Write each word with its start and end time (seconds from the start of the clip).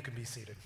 you 0.00 0.04
can 0.04 0.14
be 0.14 0.24
seated. 0.24 0.56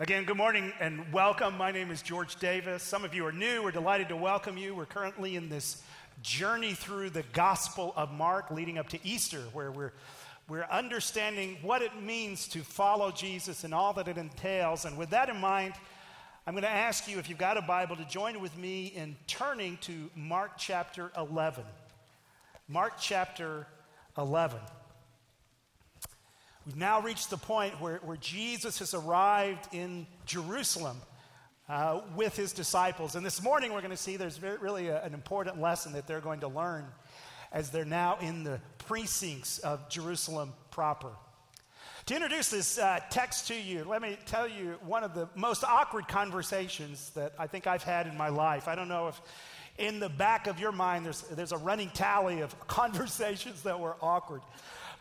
Again, 0.00 0.24
good 0.24 0.36
morning 0.36 0.72
and 0.80 1.12
welcome. 1.12 1.56
My 1.56 1.70
name 1.70 1.92
is 1.92 2.02
George 2.02 2.34
Davis. 2.40 2.82
Some 2.82 3.04
of 3.04 3.14
you 3.14 3.24
are 3.26 3.30
new. 3.30 3.62
We're 3.62 3.70
delighted 3.70 4.08
to 4.08 4.16
welcome 4.16 4.56
you. 4.56 4.74
We're 4.74 4.86
currently 4.86 5.36
in 5.36 5.48
this 5.48 5.84
journey 6.20 6.72
through 6.74 7.10
the 7.10 7.22
Gospel 7.32 7.92
of 7.94 8.10
Mark 8.10 8.50
leading 8.50 8.76
up 8.76 8.88
to 8.88 8.98
Easter, 9.06 9.38
where 9.52 9.70
we're, 9.70 9.92
we're 10.48 10.64
understanding 10.64 11.58
what 11.62 11.80
it 11.80 12.02
means 12.02 12.48
to 12.48 12.64
follow 12.64 13.12
Jesus 13.12 13.62
and 13.62 13.72
all 13.72 13.92
that 13.92 14.08
it 14.08 14.18
entails. 14.18 14.86
And 14.86 14.98
with 14.98 15.10
that 15.10 15.28
in 15.28 15.36
mind, 15.36 15.74
I'm 16.44 16.54
going 16.54 16.64
to 16.64 16.68
ask 16.68 17.06
you, 17.06 17.20
if 17.20 17.28
you've 17.28 17.38
got 17.38 17.56
a 17.56 17.62
Bible, 17.62 17.94
to 17.94 18.04
join 18.06 18.40
with 18.40 18.58
me 18.58 18.86
in 18.96 19.14
turning 19.28 19.76
to 19.82 20.10
Mark 20.16 20.54
chapter 20.58 21.12
11. 21.16 21.62
Mark 22.66 22.94
chapter 22.98 23.68
11. 24.18 24.58
We've 26.66 26.76
now 26.76 27.02
reached 27.02 27.28
the 27.28 27.36
point 27.36 27.78
where, 27.78 27.98
where 27.98 28.16
Jesus 28.16 28.78
has 28.78 28.94
arrived 28.94 29.74
in 29.74 30.06
Jerusalem 30.24 30.96
uh, 31.68 32.00
with 32.16 32.36
his 32.36 32.54
disciples. 32.54 33.16
And 33.16 33.26
this 33.26 33.42
morning 33.42 33.74
we're 33.74 33.82
going 33.82 33.90
to 33.90 33.98
see 33.98 34.16
there's 34.16 34.38
very, 34.38 34.56
really 34.56 34.88
a, 34.88 35.02
an 35.04 35.12
important 35.12 35.60
lesson 35.60 35.92
that 35.92 36.06
they're 36.06 36.22
going 36.22 36.40
to 36.40 36.48
learn 36.48 36.86
as 37.52 37.68
they're 37.68 37.84
now 37.84 38.16
in 38.22 38.44
the 38.44 38.60
precincts 38.78 39.58
of 39.58 39.90
Jerusalem 39.90 40.54
proper. 40.70 41.10
To 42.06 42.14
introduce 42.14 42.48
this 42.48 42.78
uh, 42.78 43.00
text 43.10 43.48
to 43.48 43.54
you, 43.54 43.84
let 43.84 44.00
me 44.00 44.16
tell 44.24 44.48
you 44.48 44.76
one 44.86 45.04
of 45.04 45.14
the 45.14 45.28
most 45.34 45.64
awkward 45.64 46.08
conversations 46.08 47.10
that 47.10 47.34
I 47.38 47.46
think 47.46 47.66
I've 47.66 47.82
had 47.82 48.06
in 48.06 48.16
my 48.16 48.30
life. 48.30 48.68
I 48.68 48.74
don't 48.74 48.88
know 48.88 49.08
if 49.08 49.20
in 49.76 50.00
the 50.00 50.08
back 50.08 50.46
of 50.46 50.58
your 50.58 50.72
mind 50.72 51.04
there's, 51.04 51.22
there's 51.22 51.52
a 51.52 51.58
running 51.58 51.90
tally 51.90 52.40
of 52.40 52.58
conversations 52.66 53.62
that 53.64 53.78
were 53.78 53.96
awkward. 54.00 54.40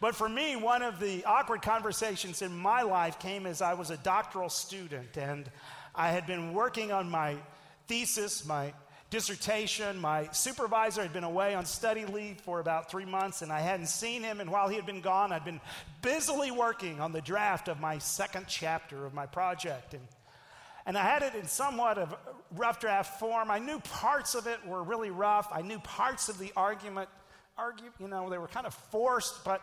But 0.04 0.16
for 0.16 0.28
me, 0.28 0.58
one 0.58 0.82
of 0.82 1.00
the 1.00 1.24
awkward 1.24 1.62
conversations 1.62 2.42
in 2.42 2.54
my 2.54 2.82
life 2.82 3.20
came 3.20 3.46
as 3.46 3.62
I 3.62 3.74
was 3.74 3.90
a 3.90 3.96
doctoral 3.96 4.50
student 4.50 5.16
and 5.16 5.50
I 5.95 6.10
had 6.10 6.28
been 6.28 6.54
working 6.54 6.92
on 6.92 7.10
my 7.10 7.38
thesis, 7.88 8.45
my 8.45 8.73
dissertation. 9.10 9.98
My 9.98 10.28
supervisor 10.34 11.04
had 11.04 11.14
been 11.14 11.23
away 11.23 11.56
on 11.56 11.64
study 11.64 12.04
leave 12.04 12.42
for 12.42 12.60
about 12.60 12.92
three 12.92 13.06
months, 13.06 13.44
and 13.44 13.50
I 13.50 13.62
hadn't 13.62 13.86
seen 13.86 14.23
him. 14.23 14.42
And 14.42 14.52
while 14.52 14.68
he 14.68 14.76
had 14.76 14.86
been 14.86 15.00
gone, 15.00 15.32
I'd 15.32 15.45
been 15.45 15.62
busily 16.02 16.52
working 16.52 17.00
on 17.00 17.14
the 17.14 17.22
draft 17.22 17.70
of 17.70 17.80
my 17.80 17.98
second 17.98 18.48
chapter 18.50 19.06
of 19.06 19.14
my 19.14 19.26
project. 19.26 19.94
And, 19.94 20.06
and 20.86 20.98
I 20.98 21.04
had 21.04 21.23
it 21.23 21.34
in 21.34 21.48
somewhat 21.48 21.98
of 21.98 22.14
rough 22.58 22.82
draft 22.82 23.22
form. 23.22 23.50
I 23.50 23.60
knew 23.60 23.80
parts 23.80 24.36
of 24.36 24.48
it 24.48 24.67
were 24.67 24.84
really 24.84 25.12
rough, 25.12 25.48
I 25.50 25.62
knew 25.62 25.80
parts 25.80 26.28
of 26.28 26.40
the 26.40 26.52
argument 26.58 27.08
argue, 27.58 27.92
you 28.00 28.08
know, 28.08 28.30
they 28.30 28.38
were 28.38 28.48
kind 28.48 28.66
of 28.66 28.73
forced, 28.73 29.44
but, 29.44 29.62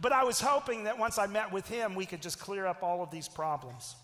but 0.00 0.12
I 0.12 0.24
was 0.24 0.40
hoping 0.40 0.84
that 0.84 0.98
once 0.98 1.18
I 1.18 1.26
met 1.26 1.52
with 1.52 1.68
him, 1.68 1.94
we 1.94 2.06
could 2.06 2.22
just 2.22 2.38
clear 2.38 2.66
up 2.66 2.82
all 2.82 3.02
of 3.02 3.10
these 3.10 3.28
problems. 3.28 3.96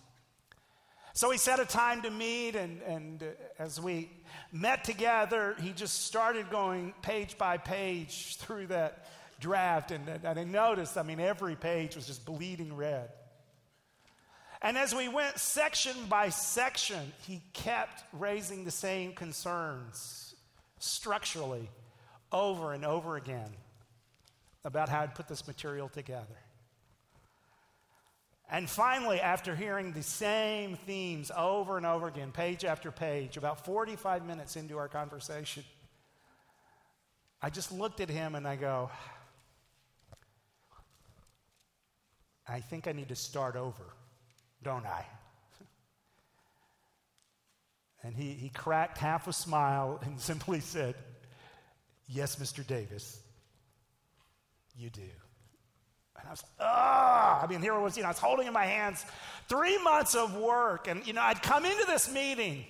So 1.14 1.30
he 1.30 1.39
set 1.39 1.58
a 1.58 1.64
time 1.64 2.03
to 2.03 2.11
meet, 2.11 2.55
and, 2.55 2.80
and 2.83 3.22
uh, 3.22 3.27
as 3.58 3.80
we 3.80 4.11
met 4.53 4.84
together, 4.84 5.56
he 5.61 5.72
just 5.72 6.05
started 6.05 6.50
going 6.50 6.95
page 7.03 7.36
by 7.39 7.58
page 7.58 8.36
through 8.36 8.69
that 8.69 9.06
draft. 9.41 9.91
And, 9.91 10.08
and 10.08 10.39
I 10.39 10.45
noticed, 10.45 10.97
I 10.97 11.02
mean, 11.02 11.20
every 11.20 11.56
page 11.56 11.97
was 11.97 12.06
just 12.06 12.25
bleeding 12.25 12.77
red. 12.77 13.11
And 14.61 14.77
as 14.77 14.95
we 14.95 15.08
went 15.08 15.39
section 15.39 15.95
by 16.08 16.30
section, 16.30 17.12
he 17.27 17.42
kept 17.52 18.02
raising 18.12 18.64
the 18.64 18.73
same 18.73 19.12
concerns 19.12 20.34
structurally 20.78 21.69
over 22.32 22.72
and 22.72 22.84
over 22.84 23.16
again 23.16 23.50
about 24.64 24.88
how 24.88 25.00
I'd 25.00 25.14
put 25.14 25.28
this 25.28 25.46
material 25.46 25.88
together. 25.88 26.36
And 28.50 28.68
finally, 28.68 29.20
after 29.20 29.54
hearing 29.54 29.92
the 29.92 30.02
same 30.02 30.76
themes 30.76 31.30
over 31.36 31.76
and 31.76 31.84
over 31.84 32.08
again, 32.08 32.32
page 32.32 32.64
after 32.64 32.90
page, 32.90 33.36
about 33.36 33.64
45 33.64 34.24
minutes 34.24 34.56
into 34.56 34.78
our 34.78 34.88
conversation, 34.88 35.64
I 37.42 37.50
just 37.50 37.70
looked 37.70 38.00
at 38.00 38.08
him 38.08 38.34
and 38.34 38.48
I 38.48 38.56
go, 38.56 38.90
I 42.48 42.61
think 42.61 42.88
I 42.88 42.92
need 42.92 43.08
to 43.08 43.17
start 43.17 43.55
over, 43.56 43.84
don't 44.62 44.86
I? 44.86 45.05
And 48.05 48.17
he, 48.17 48.30
he 48.30 48.48
cracked 48.48 48.96
half 48.96 49.27
a 49.27 49.33
smile 49.33 50.00
and 50.05 50.20
simply 50.20 50.61
said, 50.61 50.94
Yes, 52.08 52.36
Mr. 52.36 52.67
Davis, 52.67 53.20
you 54.77 54.89
do. 54.91 55.02
And 56.19 56.27
I 56.27 56.30
was, 56.30 56.45
ah, 56.58 57.42
I 57.42 57.46
mean, 57.46 57.61
here 57.61 57.74
I 57.74 57.79
was, 57.79 57.96
you 57.96 58.02
know, 58.02 58.08
I 58.08 58.11
was 58.11 58.19
holding 58.19 58.46
in 58.46 58.52
my 58.52 58.64
hands 58.64 59.05
three 59.48 59.80
months 59.83 60.14
of 60.14 60.36
work. 60.36 60.89
And, 60.89 61.07
you 61.07 61.13
know, 61.13 61.20
I'd 61.20 61.42
come 61.42 61.64
into 61.64 61.85
this 61.86 62.13
meeting 62.13 62.64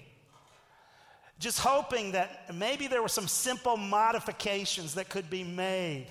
just 1.38 1.60
hoping 1.60 2.12
that 2.12 2.52
maybe 2.52 2.88
there 2.88 3.00
were 3.00 3.08
some 3.08 3.28
simple 3.28 3.76
modifications 3.76 4.94
that 4.94 5.08
could 5.08 5.30
be 5.30 5.44
made. 5.44 6.08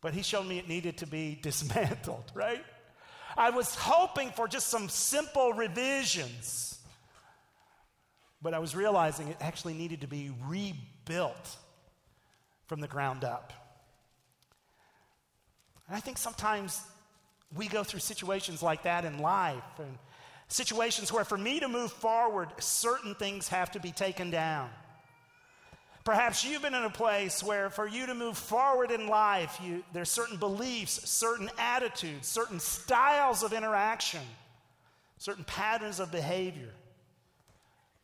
But 0.00 0.14
he 0.14 0.22
showed 0.22 0.46
me 0.46 0.58
it 0.58 0.68
needed 0.68 0.98
to 0.98 1.06
be 1.06 1.38
dismantled, 1.42 2.32
right? 2.34 2.64
I 3.36 3.50
was 3.50 3.74
hoping 3.74 4.30
for 4.30 4.48
just 4.48 4.68
some 4.68 4.88
simple 4.88 5.52
revisions. 5.52 6.78
But 8.40 8.54
I 8.54 8.58
was 8.58 8.74
realizing 8.74 9.28
it 9.28 9.36
actually 9.40 9.74
needed 9.74 10.00
to 10.00 10.08
be 10.08 10.32
rebuilt 10.46 10.97
from 12.66 12.80
the 12.80 12.88
ground 12.88 13.24
up. 13.24 13.52
And 15.88 15.96
I 15.96 16.00
think 16.00 16.18
sometimes 16.18 16.80
we 17.56 17.66
go 17.66 17.82
through 17.82 18.00
situations 18.00 18.62
like 18.62 18.82
that 18.82 19.04
in 19.04 19.18
life, 19.18 19.62
and 19.78 19.98
situations 20.48 21.12
where 21.12 21.24
for 21.24 21.38
me 21.38 21.60
to 21.60 21.68
move 21.68 21.90
forward, 21.90 22.48
certain 22.58 23.14
things 23.14 23.48
have 23.48 23.70
to 23.72 23.80
be 23.80 23.90
taken 23.90 24.30
down. 24.30 24.68
Perhaps 26.04 26.44
you've 26.44 26.62
been 26.62 26.74
in 26.74 26.84
a 26.84 26.90
place 26.90 27.42
where 27.42 27.68
for 27.68 27.86
you 27.86 28.06
to 28.06 28.14
move 28.14 28.36
forward 28.36 28.90
in 28.90 29.08
life, 29.08 29.58
you, 29.62 29.82
there's 29.92 30.10
certain 30.10 30.38
beliefs, 30.38 31.08
certain 31.08 31.50
attitudes, 31.58 32.28
certain 32.28 32.60
styles 32.60 33.42
of 33.42 33.52
interaction, 33.52 34.22
certain 35.18 35.44
patterns 35.44 36.00
of 36.00 36.10
behavior 36.10 36.72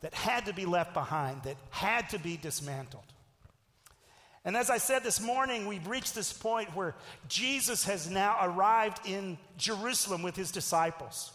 that 0.05 0.13
had 0.13 0.45
to 0.45 0.53
be 0.53 0.67
left 0.67 0.93
behind, 0.93 1.43
that 1.45 1.57
had 1.71 2.11
to 2.11 2.19
be 2.19 2.37
dismantled. 2.37 3.11
And 4.45 4.55
as 4.55 4.69
I 4.69 4.77
said 4.77 5.03
this 5.03 5.19
morning, 5.19 5.67
we've 5.67 5.87
reached 5.89 6.15
this 6.15 6.31
point 6.31 6.77
where 6.77 6.95
Jesus 7.27 7.85
has 7.85 8.11
now 8.11 8.37
arrived 8.43 9.01
in 9.07 9.39
Jerusalem 9.57 10.23
with 10.23 10.37
his 10.37 10.51
disciples. 10.51 11.33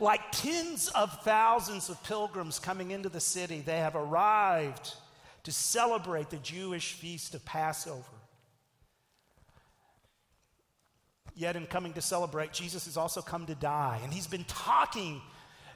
Like 0.00 0.20
tens 0.32 0.88
of 0.88 1.16
thousands 1.22 1.88
of 1.90 2.02
pilgrims 2.02 2.58
coming 2.58 2.90
into 2.90 3.08
the 3.08 3.20
city, 3.20 3.62
they 3.64 3.78
have 3.78 3.94
arrived 3.94 4.94
to 5.44 5.52
celebrate 5.52 6.28
the 6.28 6.38
Jewish 6.38 6.94
feast 6.94 7.36
of 7.36 7.44
Passover. 7.44 8.02
Yet, 11.36 11.54
in 11.54 11.66
coming 11.66 11.92
to 11.92 12.02
celebrate, 12.02 12.52
Jesus 12.52 12.86
has 12.86 12.96
also 12.96 13.22
come 13.22 13.46
to 13.46 13.54
die. 13.54 14.00
And 14.02 14.12
he's 14.12 14.26
been 14.26 14.44
talking 14.48 15.22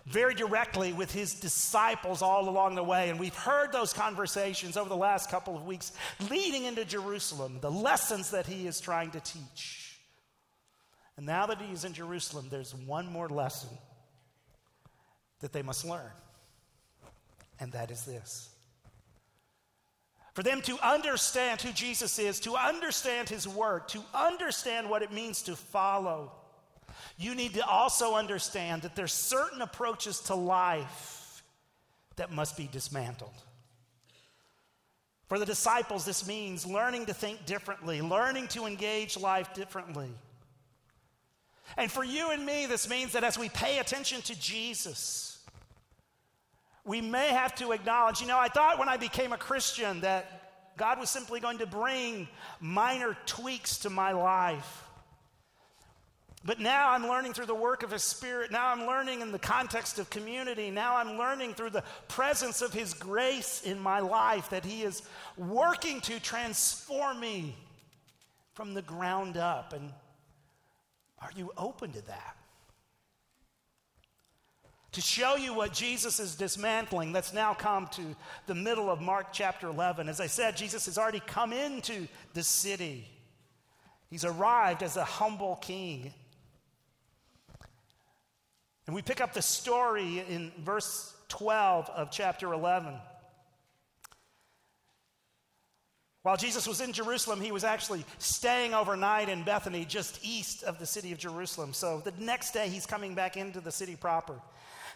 very 0.07 0.35
directly 0.35 0.93
with 0.93 1.13
his 1.13 1.35
disciples 1.35 2.23
all 2.23 2.49
along 2.49 2.77
the 2.77 2.83
way. 2.83 3.11
And 3.11 3.19
we've 3.19 3.35
heard 3.35 3.73
those 3.73 3.93
conversations 3.93 4.77
over 4.77 4.89
the 4.89 4.97
last 4.97 5.31
couple 5.31 5.57
of 5.57 5.67
weeks 5.67 5.93
leading 6.31 6.65
into 6.65 6.85
Jerusalem, 6.85 7.59
the 7.61 7.71
lessons 7.71 8.31
that 8.31 8.47
he 8.47 8.67
is 8.67 8.81
trying 8.81 9.11
to 9.11 9.21
teach. 9.21 9.99
And 11.17 11.27
now 11.27 11.47
that 11.47 11.61
he 11.61 11.73
is 11.73 11.85
in 11.85 11.93
Jerusalem, 11.93 12.47
there's 12.51 12.75
one 12.75 13.11
more 13.11 13.29
lesson 13.29 13.71
that 15.41 15.53
they 15.53 15.63
must 15.63 15.85
learn, 15.85 16.11
and 17.59 17.73
that 17.73 17.91
is 17.91 18.05
this. 18.05 18.51
For 20.35 20.43
them 20.43 20.61
to 20.63 20.79
understand 20.87 21.63
who 21.63 21.73
Jesus 21.73 22.19
is, 22.19 22.41
to 22.41 22.55
understand 22.55 23.29
his 23.29 23.49
word, 23.49 23.89
to 23.89 24.03
understand 24.15 24.89
what 24.89 25.03
it 25.03 25.11
means 25.11 25.43
to 25.43 25.57
follow 25.57 26.33
you 27.17 27.35
need 27.35 27.55
to 27.55 27.67
also 27.67 28.15
understand 28.15 28.83
that 28.83 28.97
there's 28.97 29.13
certain 29.13 29.63
approaches 29.63 30.21
to 30.21 30.35
life 30.35 31.43
that 32.17 32.33
must 32.33 32.57
be 32.57 32.69
dismantled. 32.71 33.35
For 35.29 35.39
the 35.39 35.47
disciples, 35.47 36.05
this 36.05 36.27
means 36.27 36.67
learning 36.67 37.07
to 37.07 37.15
think 37.15 37.47
differently, 37.47 38.01
learning 38.01 38.49
to 38.49 38.67
engage 38.67 39.17
life 39.17 39.53
differently. 39.55 40.11
And 41.77 41.91
for 41.91 42.05
you 42.05 42.31
and 42.31 42.47
me, 42.47 42.67
this 42.67 42.89
means 42.89 43.13
that 43.13 43.25
as 43.25 43.37
we 43.37 43.49
pay 43.49 43.79
attention 43.79 44.23
to 44.23 44.39
Jesus, 44.39 45.39
we 46.85 47.01
may 47.01 47.29
have 47.29 47.55
to 47.57 47.73
acknowledge, 47.73 48.21
you 48.21 48.29
know, 48.29 48.39
I 48.39 48.49
thought 48.49 48.79
when 48.79 48.89
I 48.89 48.97
became 48.97 49.33
a 49.33 49.37
Christian 49.37 50.03
that 50.03 50.77
God 50.77 51.01
was 51.01 51.11
simply 51.11 51.41
going 51.41 51.59
to 51.59 51.67
bring 51.67 52.29
minor 52.61 53.17
tweaks 53.27 53.79
to 53.79 53.91
my 53.91 54.13
life. 54.13 54.86
But 56.47 56.61
now 56.61 56.93
I'm 56.93 57.09
learning 57.09 57.33
through 57.33 57.47
the 57.47 57.57
work 57.57 57.83
of 57.83 57.91
His 57.91 58.05
Spirit. 58.05 58.53
Now 58.53 58.69
I'm 58.69 58.87
learning 58.87 59.21
in 59.21 59.33
the 59.33 59.39
context 59.39 59.99
of 59.99 60.09
community. 60.11 60.71
Now 60.71 60.97
I'm 60.97 61.19
learning 61.19 61.55
through 61.55 61.71
the 61.71 61.83
presence 62.07 62.63
of 62.63 62.73
His 62.73 62.95
grace 62.95 63.63
in 63.63 63.81
my 63.81 63.99
life 63.99 64.51
that 64.51 64.65
He 64.65 64.83
is 64.83 65.03
working 65.37 66.01
to 66.03 66.21
transform 66.21 67.19
me 67.19 67.57
from 68.55 68.75
the 68.75 68.83
ground 68.83 69.37
up. 69.37 69.73
And 69.73 69.93
are 71.19 71.33
you 71.35 71.53
open 71.57 71.91
to 71.93 72.07
that? 72.07 72.37
To 74.93 75.01
show 75.01 75.35
you 75.35 75.53
what 75.53 75.73
Jesus 75.73 76.21
is 76.21 76.37
dismantling, 76.37 77.13
let's 77.13 77.35
now 77.35 77.55
come 77.55 77.89
to 77.89 78.03
the 78.47 78.55
middle 78.55 78.89
of 78.89 79.01
Mark 79.01 79.33
chapter 79.33 79.67
11. 79.67 80.09
As 80.09 80.21
I 80.21 80.29
said, 80.29 80.57
Jesus 80.57 80.87
has 80.87 80.97
already 80.97 81.21
come 81.21 81.53
into 81.53 82.07
the 82.35 82.43
city, 82.45 83.09
he's 84.09 84.25
arrived 84.25 84.85
as 84.85 84.97
a 84.97 85.05
humble 85.05 85.57
king. 85.57 86.15
And 88.87 88.95
we 88.95 89.03
pick 89.03 89.21
up 89.21 89.33
the 89.33 89.43
story 89.43 90.25
in 90.29 90.53
verse 90.59 91.15
12 91.29 91.91
of 91.91 92.11
chapter 92.11 92.53
11. 92.53 92.95
While 96.23 96.37
Jesus 96.37 96.67
was 96.67 96.81
in 96.81 96.93
Jerusalem, 96.93 97.41
he 97.41 97.53
was 97.53 97.63
actually 97.63 98.05
staying 98.19 98.75
overnight 98.75 99.29
in 99.29 99.45
Bethany, 99.45 99.85
just 99.85 100.19
east 100.25 100.65
of 100.65 100.81
the 100.81 100.87
city 100.87 101.13
of 101.13 101.19
Jerusalem. 101.19 101.73
So 101.73 102.01
the 102.05 102.13
next 102.19 102.51
day, 102.51 102.69
he's 102.69 102.85
coming 102.85 103.15
back 103.15 103.37
into 103.37 103.61
the 103.61 103.71
city 103.71 103.95
proper. 103.95 104.35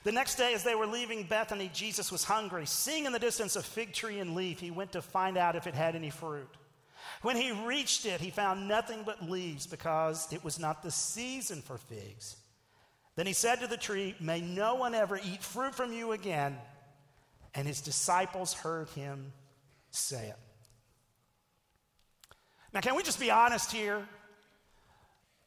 The 0.02 0.10
next 0.10 0.36
day, 0.36 0.54
as 0.54 0.64
they 0.64 0.75
were 0.75 0.86
leaving 0.86 1.25
Bethany, 1.25 1.70
Jesus 1.72 2.10
was 2.10 2.25
hungry. 2.25 2.66
Seeing 2.66 3.06
in 3.06 3.12
the 3.12 3.19
distance 3.19 3.54
a 3.54 3.62
fig 3.62 3.93
tree 3.93 4.19
and 4.19 4.34
leaf, 4.34 4.58
he 4.58 4.72
went 4.72 4.93
to 4.93 5.02
find 5.02 5.36
out 5.36 5.54
if 5.54 5.69
it 5.69 5.75
had 5.75 5.94
any 5.94 6.10
fruit. 6.10 6.48
When 7.22 7.36
he 7.36 7.52
reached 7.52 8.06
it, 8.06 8.20
he 8.20 8.31
found 8.31 8.66
nothing 8.66 9.02
but 9.04 9.22
leaves 9.22 9.66
because 9.66 10.32
it 10.32 10.43
was 10.43 10.58
not 10.58 10.82
the 10.82 10.90
season 10.90 11.60
for 11.60 11.76
figs. 11.76 12.36
Then 13.16 13.26
he 13.26 13.32
said 13.32 13.60
to 13.60 13.66
the 13.66 13.76
tree, 13.76 14.14
May 14.20 14.40
no 14.40 14.76
one 14.76 14.94
ever 14.94 15.18
eat 15.18 15.42
fruit 15.42 15.74
from 15.74 15.92
you 15.92 16.12
again. 16.12 16.56
And 17.54 17.66
his 17.66 17.80
disciples 17.80 18.52
heard 18.52 18.88
him 18.90 19.32
say 19.90 20.28
it. 20.28 20.36
Now, 22.72 22.80
can 22.80 22.94
we 22.94 23.02
just 23.02 23.18
be 23.18 23.30
honest 23.30 23.72
here? 23.72 24.06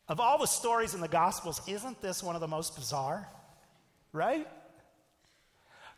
Of 0.10 0.19
all 0.19 0.38
the 0.38 0.48
stories 0.48 0.94
in 0.94 1.00
the 1.00 1.07
Gospels, 1.07 1.62
isn't 1.68 2.01
this 2.01 2.21
one 2.21 2.36
of 2.36 2.42
the 2.42 2.48
most 2.48 2.75
bizarre? 2.75 3.30
Right? 4.12 4.48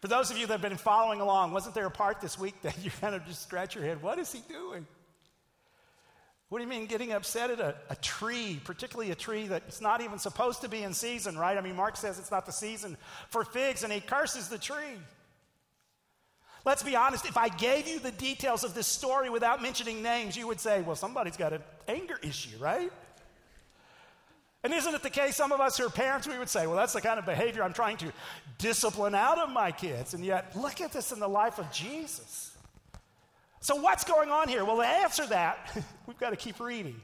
For 0.02 0.08
those 0.08 0.30
of 0.30 0.38
you 0.38 0.46
that 0.46 0.54
have 0.54 0.62
been 0.62 0.78
following 0.78 1.22
along, 1.22 1.52
wasn't 1.52 1.74
there 1.74 1.88
a 1.88 1.92
part 1.92 2.22
this 2.22 2.40
week 2.40 2.62
that 2.62 2.78
you 2.84 2.92
kind 3.02 3.16
of 3.16 3.26
just 3.26 3.42
scratch 3.42 3.74
your 3.74 3.84
head? 3.84 4.04
What 4.04 4.20
is 4.20 4.32
he 4.32 4.42
doing? 4.48 4.86
What 6.50 6.60
do 6.60 6.64
you 6.64 6.70
mean 6.70 6.86
getting 6.86 7.12
upset 7.12 7.50
at 7.50 7.60
a, 7.60 7.76
a 7.90 7.96
tree, 7.96 8.60
particularly 8.64 9.12
a 9.12 9.16
tree 9.16 9.48
that's 9.48 9.82
not 9.82 10.02
even 10.02 10.20
supposed 10.20 10.62
to 10.62 10.70
be 10.70 10.84
in 10.84 10.94
season, 10.94 11.38
right? 11.38 11.58
I 11.58 11.62
mean, 11.62 11.76
Mark 11.76 11.98
says 11.98 12.20
it's 12.20 12.32
not 12.32 12.46
the 12.46 12.52
season 12.52 12.98
for 13.30 13.44
figs, 13.44 13.84
and 13.84 13.92
he 13.92 14.00
curses 14.00 14.48
the 14.48 14.60
tree. 14.60 15.00
Let's 16.64 16.84
be 16.84 16.96
honest, 16.96 17.26
if 17.26 17.38
I 17.38 17.50
gave 17.50 17.88
you 17.88 18.00
the 18.00 18.12
details 18.12 18.64
of 18.64 18.74
this 18.74 18.88
story 18.88 19.30
without 19.30 19.62
mentioning 19.62 20.02
names, 20.02 20.36
you 20.36 20.48
would 20.48 20.60
say, 20.60 20.82
well, 20.82 20.96
somebody's 20.96 21.38
got 21.38 21.54
an 21.54 21.62
anger 21.88 22.20
issue, 22.24 22.58
right? 22.60 22.92
And 24.64 24.74
isn't 24.74 24.96
it 24.96 25.04
the 25.04 25.12
case, 25.12 25.36
some 25.36 25.52
of 25.52 25.62
us 25.62 25.78
who 25.78 25.86
are 25.86 25.92
parents, 25.92 26.28
we 26.28 26.40
would 26.40 26.50
say, 26.50 26.66
well, 26.66 26.76
that's 26.76 26.94
the 26.94 27.02
kind 27.02 27.20
of 27.20 27.26
behavior 27.26 27.64
I'm 27.64 27.74
trying 27.74 27.98
to 27.98 28.12
discipline 28.58 29.14
out 29.14 29.38
of 29.38 29.52
my 29.52 29.72
kids. 29.72 30.16
And 30.16 30.26
yet, 30.26 30.56
look 30.56 30.82
at 30.82 30.92
this 30.92 31.12
in 31.12 31.20
the 31.20 31.28
life 31.28 31.60
of 31.60 31.72
Jesus. 31.72 32.55
So, 33.66 33.74
what's 33.78 34.04
going 34.04 34.30
on 34.30 34.48
here? 34.48 34.64
Well, 34.64 34.78
to 34.78 34.86
answer 34.86 35.26
that, 35.26 35.76
we've 36.06 36.20
got 36.20 36.30
to 36.30 36.36
keep 36.36 36.60
reading. 36.60 37.02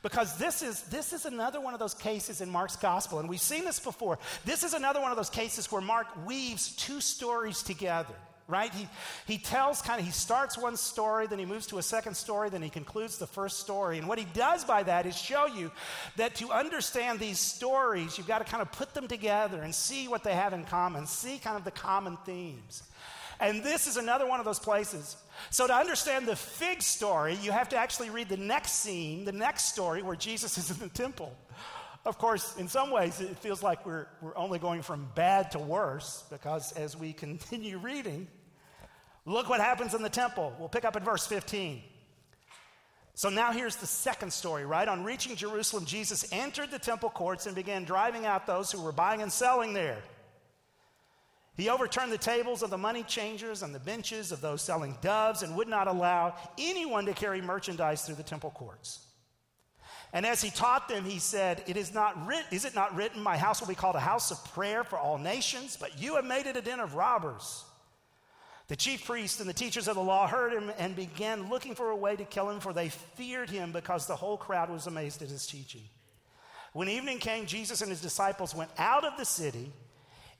Because 0.00 0.38
this 0.38 0.62
is, 0.62 0.80
this 0.84 1.12
is 1.12 1.26
another 1.26 1.60
one 1.60 1.74
of 1.74 1.80
those 1.80 1.92
cases 1.92 2.40
in 2.40 2.48
Mark's 2.48 2.76
gospel, 2.76 3.18
and 3.18 3.28
we've 3.28 3.42
seen 3.42 3.66
this 3.66 3.78
before. 3.78 4.18
This 4.46 4.64
is 4.64 4.72
another 4.72 5.02
one 5.02 5.10
of 5.10 5.18
those 5.18 5.28
cases 5.28 5.70
where 5.70 5.82
Mark 5.82 6.06
weaves 6.26 6.74
two 6.76 7.02
stories 7.02 7.62
together 7.62 8.14
right? 8.50 8.72
He, 8.72 8.88
he 9.26 9.36
tells 9.36 9.82
kind 9.82 10.00
of, 10.00 10.06
he 10.06 10.10
starts 10.10 10.56
one 10.56 10.78
story, 10.78 11.26
then 11.26 11.38
he 11.38 11.44
moves 11.44 11.66
to 11.66 11.76
a 11.76 11.82
second 11.82 12.14
story, 12.14 12.48
then 12.48 12.62
he 12.62 12.70
concludes 12.70 13.18
the 13.18 13.26
first 13.26 13.60
story. 13.60 13.98
And 13.98 14.08
what 14.08 14.18
he 14.18 14.24
does 14.32 14.64
by 14.64 14.84
that 14.84 15.04
is 15.04 15.14
show 15.14 15.44
you 15.44 15.70
that 16.16 16.34
to 16.36 16.50
understand 16.50 17.18
these 17.18 17.38
stories, 17.38 18.16
you've 18.16 18.26
got 18.26 18.38
to 18.38 18.50
kind 18.50 18.62
of 18.62 18.72
put 18.72 18.94
them 18.94 19.06
together 19.06 19.60
and 19.60 19.74
see 19.74 20.08
what 20.08 20.24
they 20.24 20.32
have 20.32 20.54
in 20.54 20.64
common, 20.64 21.06
see 21.06 21.36
kind 21.36 21.58
of 21.58 21.64
the 21.64 21.70
common 21.70 22.16
themes. 22.24 22.84
And 23.40 23.62
this 23.62 23.86
is 23.86 23.96
another 23.96 24.26
one 24.26 24.40
of 24.40 24.46
those 24.46 24.58
places. 24.58 25.16
So, 25.50 25.66
to 25.66 25.74
understand 25.74 26.26
the 26.26 26.36
fig 26.36 26.82
story, 26.82 27.38
you 27.42 27.52
have 27.52 27.68
to 27.68 27.76
actually 27.76 28.10
read 28.10 28.28
the 28.28 28.36
next 28.36 28.72
scene, 28.72 29.24
the 29.24 29.32
next 29.32 29.64
story 29.64 30.02
where 30.02 30.16
Jesus 30.16 30.58
is 30.58 30.70
in 30.70 30.78
the 30.78 30.88
temple. 30.88 31.32
Of 32.04 32.18
course, 32.18 32.56
in 32.56 32.68
some 32.68 32.90
ways, 32.90 33.20
it 33.20 33.38
feels 33.38 33.62
like 33.62 33.84
we're, 33.86 34.06
we're 34.20 34.36
only 34.36 34.58
going 34.58 34.82
from 34.82 35.08
bad 35.14 35.52
to 35.52 35.58
worse 35.58 36.24
because 36.30 36.72
as 36.72 36.96
we 36.96 37.12
continue 37.26 37.78
reading, 37.78 38.26
Look 39.28 39.50
what 39.50 39.60
happens 39.60 39.92
in 39.92 40.00
the 40.00 40.08
temple. 40.08 40.54
We'll 40.58 40.70
pick 40.70 40.86
up 40.86 40.96
at 40.96 41.04
verse 41.04 41.26
15. 41.26 41.82
So 43.12 43.28
now 43.28 43.52
here's 43.52 43.76
the 43.76 43.86
second 43.86 44.32
story, 44.32 44.64
right? 44.64 44.88
On 44.88 45.04
reaching 45.04 45.36
Jerusalem, 45.36 45.84
Jesus 45.84 46.32
entered 46.32 46.70
the 46.70 46.78
temple 46.78 47.10
courts 47.10 47.44
and 47.44 47.54
began 47.54 47.84
driving 47.84 48.24
out 48.24 48.46
those 48.46 48.72
who 48.72 48.80
were 48.80 48.92
buying 48.92 49.20
and 49.20 49.30
selling 49.30 49.74
there. 49.74 49.98
He 51.58 51.68
overturned 51.68 52.12
the 52.12 52.18
tables 52.18 52.62
of 52.62 52.70
the 52.70 52.78
money 52.78 53.02
changers 53.02 53.64
and 53.64 53.74
the 53.74 53.80
benches 53.80 54.30
of 54.30 54.40
those 54.40 54.62
selling 54.62 54.96
doves 55.02 55.42
and 55.42 55.56
would 55.56 55.66
not 55.66 55.88
allow 55.88 56.36
anyone 56.56 57.04
to 57.06 57.12
carry 57.12 57.42
merchandise 57.42 58.02
through 58.02 58.14
the 58.14 58.22
temple 58.22 58.50
courts. 58.50 59.00
And 60.12 60.24
as 60.24 60.40
he 60.40 60.50
taught 60.50 60.88
them, 60.88 61.04
he 61.04 61.18
said, 61.18 61.64
it 61.66 61.76
is, 61.76 61.92
not 61.92 62.26
writ- 62.28 62.46
is 62.52 62.64
it 62.64 62.76
not 62.76 62.94
written, 62.94 63.20
My 63.20 63.36
house 63.36 63.60
will 63.60 63.66
be 63.66 63.74
called 63.74 63.96
a 63.96 64.00
house 64.00 64.30
of 64.30 64.42
prayer 64.54 64.84
for 64.84 65.00
all 65.00 65.18
nations, 65.18 65.76
but 65.76 66.00
you 66.00 66.14
have 66.14 66.24
made 66.24 66.46
it 66.46 66.56
a 66.56 66.62
den 66.62 66.78
of 66.78 66.94
robbers. 66.94 67.64
The 68.68 68.76
chief 68.76 69.04
priests 69.04 69.40
and 69.40 69.48
the 69.48 69.54
teachers 69.54 69.88
of 69.88 69.96
the 69.96 70.02
law 70.02 70.28
heard 70.28 70.52
him 70.52 70.70
and 70.78 70.94
began 70.94 71.50
looking 71.50 71.74
for 71.74 71.90
a 71.90 71.96
way 71.96 72.14
to 72.14 72.24
kill 72.24 72.50
him, 72.50 72.60
for 72.60 72.72
they 72.72 72.88
feared 72.88 73.50
him 73.50 73.72
because 73.72 74.06
the 74.06 74.14
whole 74.14 74.36
crowd 74.36 74.70
was 74.70 74.86
amazed 74.86 75.22
at 75.22 75.28
his 75.28 75.44
teaching. 75.44 75.82
When 76.72 76.88
evening 76.88 77.18
came, 77.18 77.46
Jesus 77.46 77.80
and 77.80 77.90
his 77.90 78.00
disciples 78.00 78.54
went 78.54 78.70
out 78.78 79.04
of 79.04 79.16
the 79.16 79.24
city. 79.24 79.72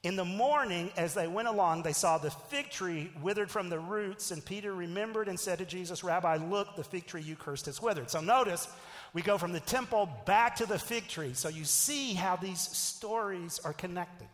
In 0.04 0.14
the 0.14 0.24
morning, 0.24 0.92
as 0.96 1.14
they 1.14 1.26
went 1.26 1.48
along, 1.48 1.82
they 1.82 1.92
saw 1.92 2.18
the 2.18 2.30
fig 2.30 2.70
tree 2.70 3.10
withered 3.20 3.50
from 3.50 3.68
the 3.68 3.80
roots, 3.80 4.30
and 4.30 4.44
Peter 4.44 4.72
remembered 4.72 5.26
and 5.26 5.38
said 5.38 5.58
to 5.58 5.64
Jesus, 5.64 6.04
Rabbi, 6.04 6.36
look, 6.36 6.76
the 6.76 6.84
fig 6.84 7.06
tree 7.06 7.22
you 7.22 7.34
cursed 7.34 7.66
has 7.66 7.82
withered. 7.82 8.08
So 8.08 8.20
notice, 8.20 8.68
we 9.12 9.22
go 9.22 9.38
from 9.38 9.52
the 9.52 9.60
temple 9.60 10.08
back 10.24 10.54
to 10.56 10.66
the 10.66 10.78
fig 10.78 11.08
tree. 11.08 11.32
So 11.34 11.48
you 11.48 11.64
see 11.64 12.14
how 12.14 12.36
these 12.36 12.60
stories 12.60 13.60
are 13.64 13.72
connected. 13.72 14.28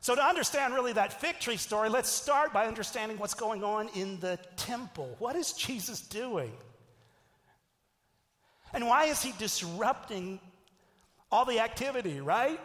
So, 0.00 0.14
to 0.14 0.22
understand 0.22 0.74
really 0.74 0.92
that 0.92 1.20
fig 1.20 1.40
tree 1.40 1.56
story, 1.56 1.88
let's 1.88 2.08
start 2.08 2.52
by 2.52 2.66
understanding 2.66 3.18
what's 3.18 3.34
going 3.34 3.64
on 3.64 3.88
in 3.96 4.20
the 4.20 4.38
temple. 4.56 5.16
What 5.18 5.34
is 5.34 5.52
Jesus 5.52 6.00
doing? 6.00 6.52
And 8.72 8.86
why 8.86 9.06
is 9.06 9.22
he 9.22 9.32
disrupting 9.38 10.38
all 11.32 11.44
the 11.44 11.58
activity, 11.58 12.20
right? 12.20 12.60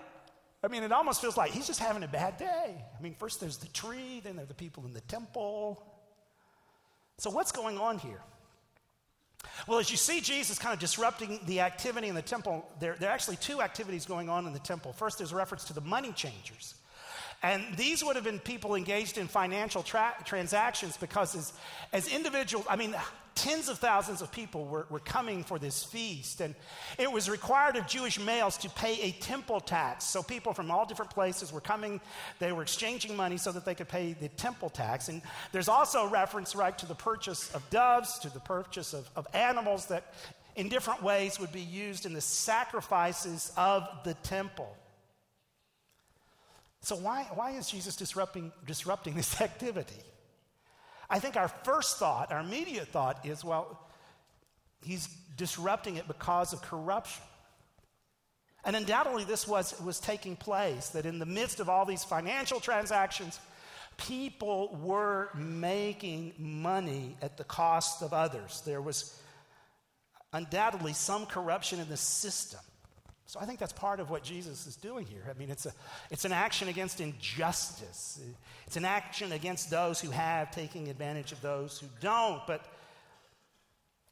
I 0.63 0.70
mean, 0.70 0.84
it 0.84 0.91
almost 0.91 1.20
feels 1.20 1.36
like 1.36 1.51
he's 1.51 1.67
just 1.67 1.79
having 1.79 2.03
a 2.03 2.08
bad 2.08 2.38
day. 2.38 2.75
I 2.98 3.01
mean, 3.01 3.15
first 3.15 3.41
there's 3.41 3.58
the 3.58 3.67
tree, 3.67 4.22
then 4.24 4.38
there 4.38 4.46
are 4.46 4.48
the 4.48 4.53
people 4.53 4.86
in 4.86 4.93
the 4.93 5.01
temple. 5.01 5.84
So, 7.17 7.29
what's 7.29 7.51
going 7.51 7.77
on 7.77 8.00
here? 8.00 8.22
Well, 9.67 9.79
as 9.79 9.91
you 9.91 9.98
see 9.98 10.22
Jesus 10.22 10.58
kind 10.58 10.74
of 10.74 10.79
disrupting 10.79 11.39
the 11.46 11.60
activity 11.60 12.08
in 12.08 12.15
the 12.15 12.22
temple, 12.22 12.65
there, 12.79 12.96
there 12.98 13.10
are 13.10 13.13
actually 13.13 13.36
two 13.38 13.62
activities 13.62 14.05
going 14.05 14.29
on 14.29 14.48
in 14.48 14.53
the 14.53 14.60
temple. 14.60 14.93
First, 14.93 15.17
there's 15.17 15.34
a 15.34 15.36
reference 15.36 15.65
to 15.65 15.74
the 15.74 15.82
money 15.82 16.13
changers. 16.13 16.75
And 17.41 17.62
these 17.75 18.03
would 18.03 18.15
have 18.15 18.24
been 18.24 18.39
people 18.39 18.75
engaged 18.75 19.17
in 19.17 19.27
financial 19.27 19.84
tra- 19.84 20.15
transactions 20.24 20.96
because, 20.96 21.36
as, 21.36 21.53
as 21.91 22.08
individuals, 22.08 22.65
I 22.70 22.77
mean, 22.77 22.96
tens 23.35 23.69
of 23.69 23.79
thousands 23.79 24.21
of 24.21 24.31
people 24.31 24.65
were, 24.65 24.85
were 24.89 24.99
coming 24.99 25.43
for 25.43 25.57
this 25.57 25.83
feast. 25.83 26.41
And 26.41 26.55
it 26.97 27.11
was 27.11 27.29
required 27.29 27.75
of 27.75 27.87
Jewish 27.87 28.19
males 28.19 28.57
to 28.57 28.69
pay 28.69 29.01
a 29.01 29.11
temple 29.11 29.59
tax. 29.59 30.05
So 30.05 30.21
people 30.21 30.53
from 30.53 30.71
all 30.71 30.85
different 30.85 31.11
places 31.11 31.51
were 31.51 31.61
coming, 31.61 31.99
they 32.39 32.51
were 32.51 32.61
exchanging 32.61 33.15
money 33.15 33.37
so 33.37 33.51
that 33.51 33.65
they 33.65 33.75
could 33.75 33.89
pay 33.89 34.13
the 34.13 34.29
temple 34.29 34.69
tax. 34.69 35.09
And 35.09 35.21
there's 35.51 35.67
also 35.67 36.05
a 36.05 36.07
reference, 36.07 36.55
right, 36.55 36.77
to 36.77 36.85
the 36.85 36.95
purchase 36.95 37.53
of 37.53 37.67
doves, 37.69 38.19
to 38.19 38.29
the 38.29 38.39
purchase 38.39 38.93
of, 38.93 39.09
of 39.15 39.27
animals 39.33 39.87
that 39.87 40.13
in 40.55 40.69
different 40.69 41.01
ways 41.01 41.39
would 41.39 41.51
be 41.51 41.61
used 41.61 42.05
in 42.05 42.13
the 42.13 42.21
sacrifices 42.21 43.51
of 43.57 43.87
the 44.03 44.13
temple. 44.15 44.75
So, 46.81 46.97
why, 46.97 47.27
why 47.33 47.51
is 47.51 47.69
Jesus 47.69 47.95
disrupting, 47.95 48.51
disrupting 48.67 49.15
this 49.15 49.39
activity? 49.41 50.01
I 51.13 51.20
think 51.20 51.38
our 51.38 51.48
first 51.48 52.00
thought, 52.00 52.32
our 52.32 52.39
immediate 52.39 52.88
thought 52.88 53.24
is 53.24 53.46
well, 53.46 53.79
he's 54.84 55.08
disrupting 55.38 55.98
it 55.98 56.08
because 56.08 56.53
of 56.53 56.62
corruption. 56.63 57.24
And 58.65 58.75
undoubtedly, 58.75 59.24
this 59.24 59.48
was, 59.48 59.79
was 59.79 60.00
taking 60.00 60.36
place, 60.36 60.89
that 60.89 61.05
in 61.05 61.20
the 61.20 61.25
midst 61.27 61.60
of 61.60 61.70
all 61.70 61.86
these 61.86 62.03
financial 62.03 62.60
transactions, 62.60 63.39
people 63.96 64.75
were 64.82 65.29
making 65.36 66.34
money 66.39 67.15
at 67.22 67.38
the 67.38 67.43
cost 67.43 68.01
of 68.01 68.12
others. 68.12 68.63
There 68.65 68.82
was 68.82 69.22
undoubtedly 70.32 70.93
some 70.93 71.27
corruption 71.27 71.79
in 71.79 71.89
the 71.89 71.98
system. 71.98 72.62
So 73.25 73.39
I 73.39 73.45
think 73.45 73.59
that's 73.59 73.73
part 73.73 73.99
of 73.99 74.09
what 74.09 74.23
Jesus 74.23 74.67
is 74.67 74.75
doing 74.75 75.05
here. 75.05 75.23
I 75.29 75.37
mean, 75.37 75.49
it's, 75.49 75.65
a, 75.65 75.73
it's 76.11 76.25
an 76.25 76.33
action 76.33 76.67
against 76.67 76.99
injustice, 76.99 78.19
it's 78.67 78.77
an 78.77 78.85
action 78.85 79.31
against 79.31 79.69
those 79.69 80.01
who 80.01 80.11
have, 80.11 80.51
taking 80.51 80.89
advantage 80.89 81.31
of 81.31 81.41
those 81.41 81.79
who 81.79 81.87
don't. 82.01 82.45
But 82.45 82.65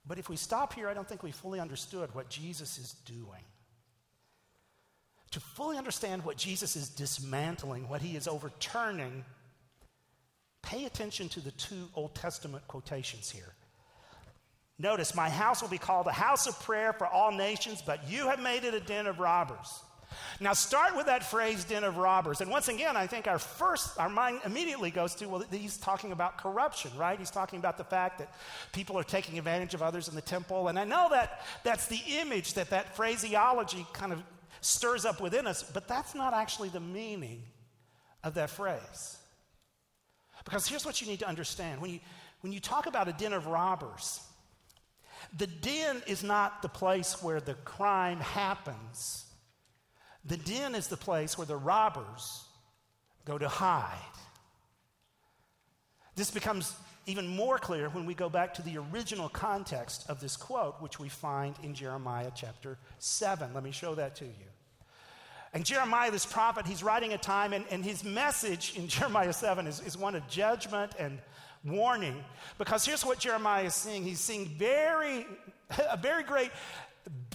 But 0.07 0.17
if 0.17 0.29
we 0.29 0.35
stop 0.35 0.73
here, 0.73 0.89
I 0.89 0.93
don't 0.93 1.07
think 1.07 1.23
we 1.23 1.31
fully 1.31 1.59
understood 1.59 2.15
what 2.15 2.29
Jesus 2.29 2.79
is 2.79 2.93
doing. 3.05 3.45
To 5.31 5.39
fully 5.39 5.77
understand 5.77 6.25
what 6.25 6.37
Jesus 6.37 6.75
is 6.75 6.89
dismantling, 6.89 7.87
what 7.87 8.01
he 8.01 8.15
is 8.17 8.27
overturning, 8.27 9.23
pay 10.61 10.85
attention 10.85 11.29
to 11.29 11.39
the 11.39 11.51
two 11.51 11.87
Old 11.95 12.15
Testament 12.15 12.67
quotations 12.67 13.29
here. 13.29 13.53
Notice, 14.81 15.13
my 15.13 15.29
house 15.29 15.61
will 15.61 15.69
be 15.69 15.77
called 15.77 16.07
a 16.07 16.11
house 16.11 16.47
of 16.47 16.59
prayer 16.63 16.91
for 16.91 17.05
all 17.05 17.31
nations, 17.31 17.83
but 17.85 18.09
you 18.09 18.27
have 18.27 18.41
made 18.41 18.63
it 18.63 18.73
a 18.73 18.79
den 18.79 19.05
of 19.05 19.19
robbers. 19.19 19.81
Now, 20.39 20.53
start 20.53 20.95
with 20.95 21.05
that 21.05 21.23
phrase, 21.23 21.63
den 21.63 21.83
of 21.83 21.97
robbers. 21.97 22.41
And 22.41 22.50
once 22.50 22.67
again, 22.67 22.97
I 22.97 23.05
think 23.05 23.27
our 23.27 23.38
first, 23.38 24.00
our 24.00 24.09
mind 24.09 24.41
immediately 24.43 24.89
goes 24.89 25.13
to, 25.15 25.27
well, 25.27 25.43
he's 25.51 25.77
talking 25.77 26.11
about 26.11 26.39
corruption, 26.39 26.91
right? 26.97 27.17
He's 27.17 27.29
talking 27.29 27.59
about 27.59 27.77
the 27.77 27.83
fact 27.83 28.17
that 28.17 28.33
people 28.73 28.97
are 28.97 29.03
taking 29.03 29.38
advantage 29.38 29.75
of 29.75 29.83
others 29.83 30.09
in 30.09 30.15
the 30.15 30.21
temple. 30.21 30.67
And 30.67 30.79
I 30.79 30.83
know 30.83 31.09
that 31.11 31.45
that's 31.63 31.85
the 31.85 32.01
image 32.19 32.55
that 32.55 32.71
that 32.71 32.95
phraseology 32.95 33.85
kind 33.93 34.11
of 34.11 34.23
stirs 34.61 35.05
up 35.05 35.21
within 35.21 35.45
us, 35.45 35.61
but 35.63 35.88
that's 35.88 36.15
not 36.15 36.33
actually 36.33 36.69
the 36.69 36.79
meaning 36.79 37.43
of 38.23 38.33
that 38.33 38.50
phrase. 38.50 39.17
Because 40.43 40.67
here's 40.67 40.85
what 40.85 41.01
you 41.01 41.07
need 41.07 41.19
to 41.19 41.27
understand 41.27 41.81
when 41.81 41.91
you, 41.91 42.00
when 42.41 42.51
you 42.51 42.59
talk 42.59 42.88
about 42.88 43.07
a 43.07 43.13
den 43.13 43.31
of 43.31 43.45
robbers, 43.45 44.21
the 45.38 45.47
den 45.47 46.01
is 46.07 46.23
not 46.23 46.61
the 46.61 46.69
place 46.69 47.21
where 47.23 47.39
the 47.39 47.53
crime 47.53 48.19
happens. 48.19 49.25
The 50.25 50.38
den 50.38 50.75
is 50.75 50.88
the 50.88 50.97
place 50.97 51.38
where 51.38 51.47
the 51.47 51.57
robbers 51.57 52.45
go 53.25 53.38
to 53.38 53.47
hide. 53.47 53.97
This 56.15 56.31
becomes 56.31 56.75
even 57.07 57.27
more 57.27 57.57
clear 57.57 57.89
when 57.89 58.05
we 58.05 58.13
go 58.13 58.29
back 58.29 58.53
to 58.55 58.61
the 58.61 58.77
original 58.77 59.29
context 59.29 60.05
of 60.09 60.19
this 60.19 60.35
quote, 60.35 60.81
which 60.81 61.00
we 61.00 61.09
find 61.09 61.55
in 61.63 61.73
Jeremiah 61.73 62.31
chapter 62.35 62.77
7. 63.00 63.53
Let 63.53 63.63
me 63.63 63.71
show 63.71 63.95
that 63.95 64.15
to 64.17 64.25
you. 64.25 64.51
And 65.53 65.65
Jeremiah, 65.65 66.11
this 66.11 66.25
prophet, 66.25 66.65
he's 66.65 66.83
writing 66.83 67.13
a 67.13 67.17
time, 67.17 67.51
and, 67.53 67.65
and 67.71 67.83
his 67.83 68.03
message 68.03 68.73
in 68.77 68.88
Jeremiah 68.88 69.33
7 69.33 69.67
is, 69.67 69.81
is 69.81 69.97
one 69.97 70.15
of 70.15 70.27
judgment 70.27 70.93
and 71.00 71.19
warning. 71.63 72.23
Because 72.57 72.85
here's 72.85 73.05
what 73.05 73.19
Jeremiah 73.19 73.65
is 73.65 73.75
seeing 73.75 74.03
he's 74.03 74.19
seeing 74.19 74.45
very, 74.45 75.25
a 75.89 75.97
very 75.97 76.23
great 76.23 76.51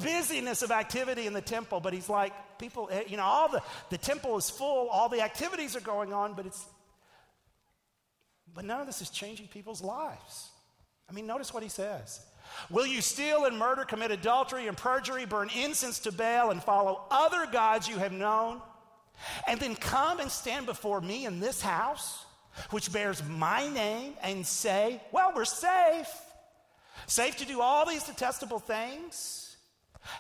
busyness 0.01 0.63
of 0.63 0.71
activity 0.71 1.27
in 1.27 1.33
the 1.33 1.41
temple, 1.41 1.81
but 1.81 1.93
he's 1.93 2.09
like, 2.09 2.33
people, 2.59 2.89
eh, 2.91 3.03
you 3.09 3.17
know, 3.17 3.25
all 3.25 3.49
the, 3.49 3.63
the 3.91 3.99
temple 3.99 4.37
is 4.37 4.49
full, 4.49 4.89
all 4.89 5.09
the 5.09 5.21
activities 5.21 5.77
are 5.77 5.81
going 5.81 6.13
on, 6.13 6.35
but 6.35 6.47
it's, 6.47 6.65
but 8.55 8.65
none 8.65 8.81
of 8.81 8.87
this 8.87 9.03
is 9.03 9.11
changing 9.11 9.49
people's 9.49 9.83
lives. 9.83 10.51
I 11.09 11.13
mean, 11.13 11.27
notice 11.27 11.53
what 11.53 11.63
he 11.63 11.69
says. 11.69 12.21
Will 12.71 12.87
you 12.87 13.03
steal 13.03 13.45
and 13.45 13.59
murder, 13.59 13.85
commit 13.85 14.11
adultery 14.11 14.67
and 14.67 14.77
perjury, 14.77 15.25
burn 15.27 15.51
incense 15.51 15.99
to 16.01 16.13
Baal, 16.13 16.51
and 16.51 16.63
follow 16.63 17.03
other 17.11 17.47
gods 17.51 17.89
you 17.89 17.97
have 17.99 18.13
known? 18.13 18.61
And 19.47 19.59
then 19.61 19.75
come 19.75 20.21
and 20.21 20.31
stand 20.31 20.67
before 20.67 21.01
me 21.01 21.27
in 21.27 21.41
this 21.41 21.61
house, 21.61 22.26
which 22.71 22.93
bears 22.93 23.23
my 23.29 23.69
name, 23.69 24.15
and 24.23 24.47
say, 24.47 25.01
Well, 25.13 25.33
we're 25.35 25.45
safe. 25.45 26.09
Safe 27.07 27.37
to 27.37 27.45
do 27.45 27.61
all 27.61 27.87
these 27.87 28.05
detestable 28.05 28.59
things? 28.59 29.57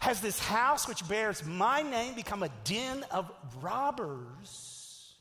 Has 0.00 0.20
this 0.20 0.38
house 0.38 0.88
which 0.88 1.06
bears 1.08 1.44
my 1.44 1.82
name 1.82 2.14
become 2.14 2.42
a 2.42 2.50
den 2.64 3.04
of 3.10 3.30
robbers 3.60 5.14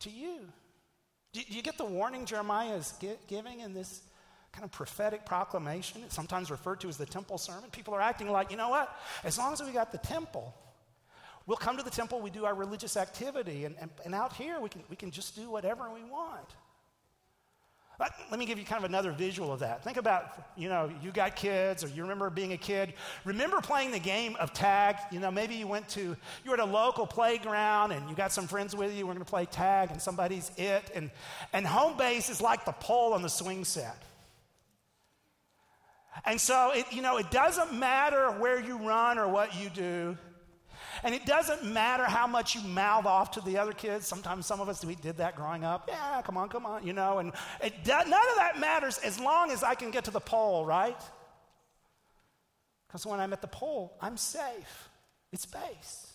to 0.00 0.10
you? 0.10 0.40
Do 1.32 1.42
you 1.48 1.62
get 1.62 1.76
the 1.76 1.84
warning 1.84 2.26
Jeremiah 2.26 2.76
is 2.76 2.94
giving 3.26 3.60
in 3.60 3.74
this 3.74 4.02
kind 4.52 4.64
of 4.64 4.70
prophetic 4.70 5.26
proclamation? 5.26 6.02
It's 6.04 6.14
sometimes 6.14 6.48
referred 6.50 6.80
to 6.80 6.88
as 6.88 6.96
the 6.96 7.06
temple 7.06 7.38
sermon. 7.38 7.70
People 7.70 7.92
are 7.94 8.00
acting 8.00 8.30
like, 8.30 8.52
you 8.52 8.56
know 8.56 8.68
what? 8.68 8.96
As 9.24 9.36
long 9.36 9.52
as 9.52 9.60
we 9.60 9.72
got 9.72 9.90
the 9.90 9.98
temple, 9.98 10.54
we'll 11.46 11.56
come 11.56 11.76
to 11.76 11.82
the 11.82 11.90
temple, 11.90 12.20
we 12.20 12.30
do 12.30 12.44
our 12.44 12.54
religious 12.54 12.96
activity, 12.96 13.64
and, 13.64 13.76
and, 13.80 13.90
and 14.04 14.14
out 14.14 14.32
here 14.32 14.60
we 14.60 14.68
can, 14.68 14.82
we 14.88 14.96
can 14.96 15.10
just 15.10 15.36
do 15.36 15.50
whatever 15.50 15.90
we 15.90 16.02
want. 16.04 16.54
Let 17.98 18.40
me 18.40 18.44
give 18.44 18.58
you 18.58 18.64
kind 18.64 18.82
of 18.82 18.90
another 18.90 19.12
visual 19.12 19.52
of 19.52 19.60
that. 19.60 19.84
Think 19.84 19.98
about, 19.98 20.48
you 20.56 20.68
know, 20.68 20.90
you 21.00 21.12
got 21.12 21.36
kids 21.36 21.84
or 21.84 21.88
you 21.88 22.02
remember 22.02 22.28
being 22.28 22.52
a 22.52 22.56
kid. 22.56 22.94
Remember 23.24 23.60
playing 23.60 23.92
the 23.92 24.00
game 24.00 24.36
of 24.40 24.52
tag? 24.52 24.96
You 25.12 25.20
know, 25.20 25.30
maybe 25.30 25.54
you 25.54 25.68
went 25.68 25.88
to, 25.90 26.00
you 26.00 26.50
were 26.50 26.54
at 26.54 26.60
a 26.60 26.64
local 26.64 27.06
playground 27.06 27.92
and 27.92 28.10
you 28.10 28.16
got 28.16 28.32
some 28.32 28.48
friends 28.48 28.74
with 28.74 28.92
you, 28.96 29.06
we're 29.06 29.12
going 29.12 29.24
to 29.24 29.30
play 29.30 29.46
tag 29.46 29.92
and 29.92 30.02
somebody's 30.02 30.50
it. 30.56 30.90
And, 30.92 31.08
and 31.52 31.64
home 31.64 31.96
base 31.96 32.30
is 32.30 32.40
like 32.40 32.64
the 32.64 32.72
pole 32.72 33.12
on 33.12 33.22
the 33.22 33.28
swing 33.28 33.64
set. 33.64 34.02
And 36.24 36.40
so, 36.40 36.72
it, 36.72 36.86
you 36.90 37.02
know, 37.02 37.18
it 37.18 37.30
doesn't 37.30 37.72
matter 37.78 38.30
where 38.32 38.60
you 38.60 38.76
run 38.78 39.18
or 39.18 39.28
what 39.28 39.54
you 39.60 39.68
do. 39.68 40.18
And 41.04 41.14
it 41.14 41.26
doesn't 41.26 41.62
matter 41.62 42.04
how 42.04 42.26
much 42.26 42.54
you 42.54 42.62
mouth 42.62 43.04
off 43.04 43.32
to 43.32 43.42
the 43.42 43.58
other 43.58 43.74
kids. 43.74 44.06
Sometimes 44.06 44.46
some 44.46 44.60
of 44.60 44.70
us 44.70 44.82
we 44.82 44.94
did 44.94 45.18
that 45.18 45.36
growing 45.36 45.62
up. 45.62 45.84
Yeah, 45.86 46.22
come 46.22 46.38
on, 46.38 46.48
come 46.48 46.64
on, 46.64 46.86
you 46.86 46.94
know. 46.94 47.18
And 47.18 47.32
it 47.62 47.74
none 47.86 48.06
of 48.06 48.36
that 48.36 48.58
matters 48.58 48.96
as 48.98 49.20
long 49.20 49.50
as 49.50 49.62
I 49.62 49.74
can 49.74 49.90
get 49.90 50.04
to 50.06 50.10
the 50.10 50.20
pole, 50.20 50.64
right? 50.64 50.98
Because 52.88 53.04
when 53.04 53.20
I'm 53.20 53.34
at 53.34 53.42
the 53.42 53.48
pole, 53.48 53.94
I'm 54.00 54.16
safe. 54.16 54.88
It's 55.30 55.44
base. 55.44 56.13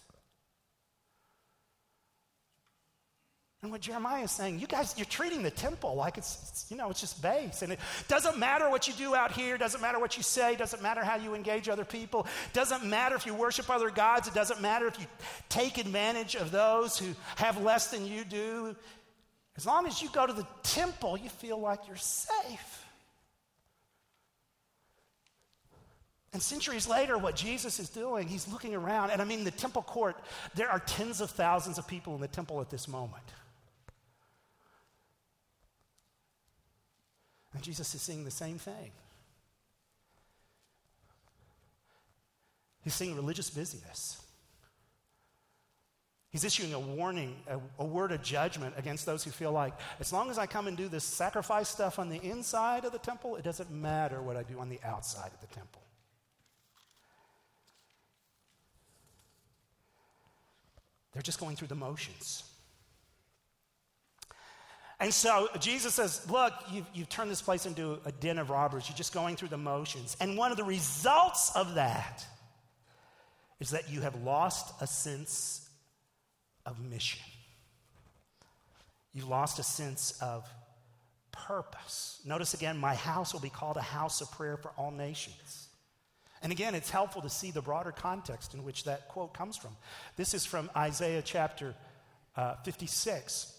And 3.62 3.74
what 3.74 3.82
Jeremiah 3.82 4.24
is 4.24 4.32
saying, 4.32 4.60
you 4.60 4.68
guys, 4.68 4.94
you're 4.96 5.06
treating 5.06 5.44
the 5.44 5.52
temple 5.52 5.96
like 5.96 6.18
it's, 6.18 6.38
it's, 6.50 6.66
you 6.72 6.78
know, 6.78 6.90
it's 6.90 7.02
just 7.02 7.22
base. 7.22 7.62
And 7.62 7.74
it 7.74 7.80
doesn't 8.08 8.38
matter 8.38 8.70
what 8.70 8.88
you 8.88 8.94
do 8.94 9.16
out 9.16 9.34
here, 9.34 9.58
doesn't 9.58 9.82
matter 9.82 10.00
what 10.00 10.16
you 10.16 10.24
say, 10.24 10.56
doesn't 10.56 10.82
matter 10.82 11.04
how 11.04 11.18
you 11.18 11.36
engage 11.36 11.68
other 11.68 11.84
people, 11.84 12.26
doesn't 12.54 12.86
matter 12.86 13.16
if 13.16 13.26
you 13.26 13.34
worship 13.34 13.70
other 13.70 13.90
gods, 13.90 14.30
it 14.30 14.34
doesn't 14.34 14.62
matter 14.62 14.88
if 14.88 14.98
you 14.98 15.06
take 15.50 15.78
advantage 15.78 16.36
of 16.36 16.52
those 16.52 16.98
who 16.98 17.14
have 17.36 17.62
less 17.62 17.92
than 17.92 18.06
you 18.06 18.24
do. 18.24 18.76
As 19.58 19.66
long 19.66 19.88
as 19.88 20.02
you 20.02 20.10
go 20.14 20.26
to 20.26 20.32
the 20.32 20.48
temple, 20.64 21.18
you 21.18 21.28
feel 21.28 21.60
like 21.60 21.86
you're 21.86 21.98
safe. 21.98 22.86
And 26.32 26.42
centuries 26.42 26.88
later, 26.88 27.18
what 27.18 27.36
Jesus 27.36 27.78
is 27.78 27.90
doing, 27.90 28.30
he's 28.30 28.48
looking 28.48 28.74
around, 28.74 29.10
and 29.10 29.22
I 29.22 29.26
mean, 29.26 29.44
the 29.44 29.52
temple 29.52 29.82
court, 29.82 30.16
there 30.56 30.70
are 30.70 30.80
tens 30.80 31.20
of 31.20 31.32
thousands 31.32 31.78
of 31.78 31.88
people 31.88 32.16
in 32.16 32.22
the 32.22 32.28
temple 32.30 32.62
at 32.62 32.70
this 32.70 32.88
moment. 32.88 33.24
And 37.54 37.64
Jesus 37.64 37.94
is 37.96 38.02
seeing 38.02 38.24
the 38.24 38.32
same 38.32 38.58
thing. 38.58 38.92
He's 42.84 42.94
seeing 42.94 43.16
religious 43.16 43.50
busyness. 43.50 44.22
He's 46.32 46.44
issuing 46.44 46.74
a 46.74 46.80
warning, 46.80 47.36
a, 47.48 47.60
a, 47.80 47.86
word 47.86 48.12
of 48.12 48.22
judgment 48.22 48.76
against 48.78 49.06
those 49.06 49.24
who 49.24 49.32
feel 49.32 49.52
like, 49.52 49.74
as 50.00 50.14
long 50.14 50.30
as 50.30 50.38
I 50.38 50.46
come 50.46 50.68
and 50.68 50.78
do 50.78 50.88
this 50.88 51.04
sacrifice 51.04 51.68
stuff 51.68 51.98
on 51.98 52.08
the 52.08 52.22
inside 52.22 52.86
of 52.86 52.92
the 52.92 53.00
temple, 53.00 53.36
it 53.36 53.44
doesn't 53.44 53.72
matter 53.72 54.22
what 54.22 54.38
I 54.38 54.44
do 54.44 54.60
on 54.60 54.70
the 54.70 54.80
outside 54.84 55.32
of 55.34 55.42
the 55.42 55.54
temple. 55.56 55.82
They're 61.14 61.24
just 61.24 61.40
going 61.40 61.56
through 61.56 61.70
the 61.70 61.76
motions. 61.76 62.49
And 65.00 65.14
so 65.14 65.48
Jesus 65.60 65.94
says, 65.94 66.30
Look, 66.30 66.54
you've, 66.72 66.86
you've, 66.94 67.10
turned 67.10 67.32
this 67.32 67.42
place 67.42 67.66
into 67.66 68.00
a 68.06 68.12
den 68.12 68.38
of 68.38 68.50
robbers. 68.50 68.90
You're 68.90 68.98
just 68.98 69.14
going 69.14 69.36
through 69.36 69.48
the 69.48 69.58
motions. 69.58 70.18
And 70.20 70.38
one 70.38 70.52
of 70.52 70.58
the 70.58 70.64
results 70.64 71.52
of 71.56 71.76
that 71.76 72.26
is 73.60 73.70
that 73.72 73.90
you 73.90 74.02
have 74.02 74.16
lost 74.24 74.74
a 74.82 74.88
sense 74.88 75.70
of 76.66 76.80
mission. 76.80 77.22
You've 79.14 79.30
lost 79.30 79.58
a 79.60 79.64
sense 79.64 80.18
of 80.22 80.48
purpose. 81.32 82.20
Notice 82.26 82.54
again, 82.54 82.78
my 82.78 82.96
house 82.96 83.34
will 83.34 83.40
be 83.40 83.50
called 83.50 83.78
a 83.78 83.82
house 83.82 84.22
of 84.22 84.32
prayer 84.32 84.58
for 84.58 84.72
all 84.78 84.92
nations. 84.92 85.68
And 86.42 86.52
again, 86.52 86.76
it's 86.76 86.90
helpful 86.90 87.22
to 87.22 87.30
see 87.30 87.52
the 87.52 87.62
broader 87.62 87.92
context 87.92 88.54
in 88.54 88.64
which 88.64 88.84
that 88.84 89.08
quote 89.08 89.34
comes 89.34 89.58
from. 89.58 89.76
This 90.16 90.34
is 90.34 90.46
from 90.46 90.70
Isaiah 90.76 91.22
chapter 91.22 91.74
uh, 92.36 92.56
56 92.64 93.59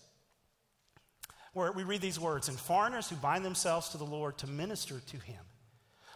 where 1.53 1.73
we 1.73 1.83
read 1.83 2.01
these 2.01 2.21
words 2.21 2.49
and 2.49 2.59
foreigners 2.59 3.09
who 3.09 3.17
bind 3.17 3.45
themselves 3.45 3.89
to 3.91 3.99
the 3.99 4.05
Lord 4.05 4.39
to 4.39 4.47
minister 4.47 5.01
to 5.09 5.17
him, 5.19 5.43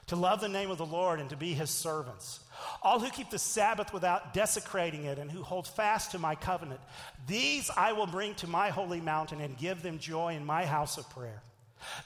to 0.07 0.17
love 0.17 0.41
the 0.41 0.49
name 0.49 0.71
of 0.71 0.79
the 0.79 0.87
Lord 0.87 1.21
and 1.21 1.31
to 1.31 1.37
be 1.37 1.55
his 1.55 1.71
servants. 1.71 2.41
All 2.83 3.01
who 3.01 3.11
keep 3.11 3.31
the 3.31 3.39
Sabbath 3.39 3.93
without 3.93 4.33
desecrating 4.33 5.05
it 5.05 5.19
and 5.19 5.31
who 5.31 5.43
hold 5.43 5.67
fast 5.67 6.13
to 6.13 6.19
my 6.19 6.35
covenant, 6.35 6.81
these 7.27 7.71
I 7.77 7.93
will 7.93 8.07
bring 8.07 8.35
to 8.37 8.47
my 8.47 8.71
holy 8.71 9.01
mountain 9.01 9.41
and 9.41 9.57
give 9.57 9.83
them 9.83 9.99
joy 9.99 10.35
in 10.35 10.45
my 10.45 10.65
house 10.65 10.99
of 10.99 11.09
prayer. 11.11 11.43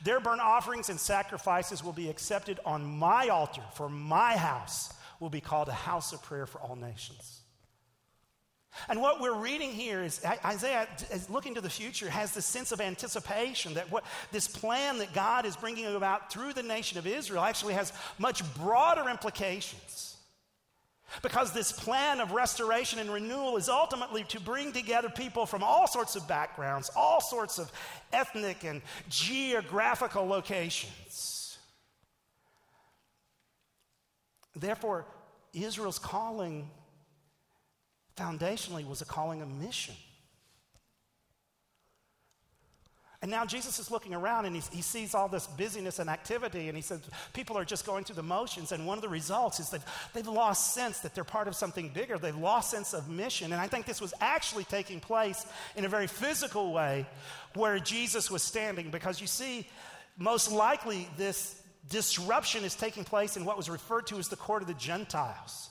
Their 0.02 0.20
burnt 0.20 0.40
offerings 0.40 0.88
and 0.88 0.98
sacrifices 0.98 1.84
will 1.84 1.92
be 1.92 2.08
accepted 2.08 2.58
on 2.64 2.84
my 2.84 3.28
altar, 3.28 3.62
for 3.74 3.88
my 3.88 4.36
house 4.36 4.92
will 5.20 5.30
be 5.30 5.40
called 5.40 5.68
a 5.68 5.72
house 5.72 6.12
of 6.12 6.22
prayer 6.22 6.46
for 6.46 6.60
all 6.60 6.76
nations. 6.76 7.37
And 8.88 9.00
what 9.00 9.20
we're 9.20 9.34
reading 9.34 9.70
here 9.70 10.02
is 10.02 10.20
Isaiah, 10.44 10.86
is 11.12 11.28
looking 11.28 11.54
to 11.54 11.60
the 11.60 11.70
future, 11.70 12.08
has 12.08 12.32
this 12.32 12.46
sense 12.46 12.70
of 12.70 12.80
anticipation 12.80 13.74
that 13.74 13.90
what, 13.90 14.04
this 14.30 14.46
plan 14.46 14.98
that 14.98 15.12
God 15.12 15.46
is 15.46 15.56
bringing 15.56 15.86
about 15.86 16.32
through 16.32 16.52
the 16.52 16.62
nation 16.62 16.98
of 16.98 17.06
Israel 17.06 17.42
actually 17.42 17.74
has 17.74 17.92
much 18.18 18.42
broader 18.54 19.08
implications. 19.08 20.16
Because 21.22 21.52
this 21.52 21.72
plan 21.72 22.20
of 22.20 22.32
restoration 22.32 22.98
and 22.98 23.10
renewal 23.10 23.56
is 23.56 23.70
ultimately 23.70 24.24
to 24.24 24.40
bring 24.40 24.72
together 24.72 25.08
people 25.08 25.46
from 25.46 25.62
all 25.62 25.86
sorts 25.86 26.16
of 26.16 26.28
backgrounds, 26.28 26.90
all 26.94 27.22
sorts 27.22 27.58
of 27.58 27.72
ethnic 28.12 28.62
and 28.64 28.82
geographical 29.08 30.26
locations. 30.26 31.58
Therefore, 34.54 35.06
Israel's 35.54 35.98
calling 35.98 36.68
foundationally 38.18 38.86
was 38.86 39.00
a 39.00 39.04
calling 39.04 39.42
of 39.42 39.48
mission. 39.48 39.94
And 43.20 43.32
now 43.32 43.44
Jesus 43.44 43.80
is 43.80 43.90
looking 43.90 44.14
around 44.14 44.46
and 44.46 44.54
he, 44.54 44.62
he 44.76 44.80
sees 44.80 45.12
all 45.12 45.28
this 45.28 45.48
busyness 45.48 45.98
and 45.98 46.08
activity, 46.08 46.68
and 46.68 46.76
he 46.76 46.82
says 46.82 47.00
people 47.32 47.58
are 47.58 47.64
just 47.64 47.84
going 47.84 48.04
through 48.04 48.14
the 48.14 48.22
motions. 48.22 48.70
And 48.70 48.86
one 48.86 48.96
of 48.96 49.02
the 49.02 49.08
results 49.08 49.58
is 49.58 49.70
that 49.70 49.82
they've 50.14 50.26
lost 50.26 50.72
sense 50.72 51.00
that 51.00 51.16
they're 51.16 51.24
part 51.24 51.48
of 51.48 51.56
something 51.56 51.88
bigger. 51.88 52.16
They've 52.16 52.36
lost 52.36 52.70
sense 52.70 52.94
of 52.94 53.08
mission. 53.08 53.52
And 53.52 53.60
I 53.60 53.66
think 53.66 53.86
this 53.86 54.00
was 54.00 54.14
actually 54.20 54.64
taking 54.64 55.00
place 55.00 55.46
in 55.74 55.84
a 55.84 55.88
very 55.88 56.06
physical 56.06 56.72
way 56.72 57.06
where 57.54 57.80
Jesus 57.80 58.30
was 58.30 58.42
standing, 58.42 58.90
because 58.90 59.20
you 59.20 59.26
see, 59.26 59.66
most 60.16 60.52
likely 60.52 61.08
this 61.16 61.60
disruption 61.88 62.62
is 62.62 62.76
taking 62.76 63.02
place 63.02 63.36
in 63.36 63.44
what 63.44 63.56
was 63.56 63.68
referred 63.68 64.06
to 64.06 64.18
as 64.18 64.28
the 64.28 64.36
court 64.36 64.62
of 64.62 64.68
the 64.68 64.74
Gentiles. 64.74 65.70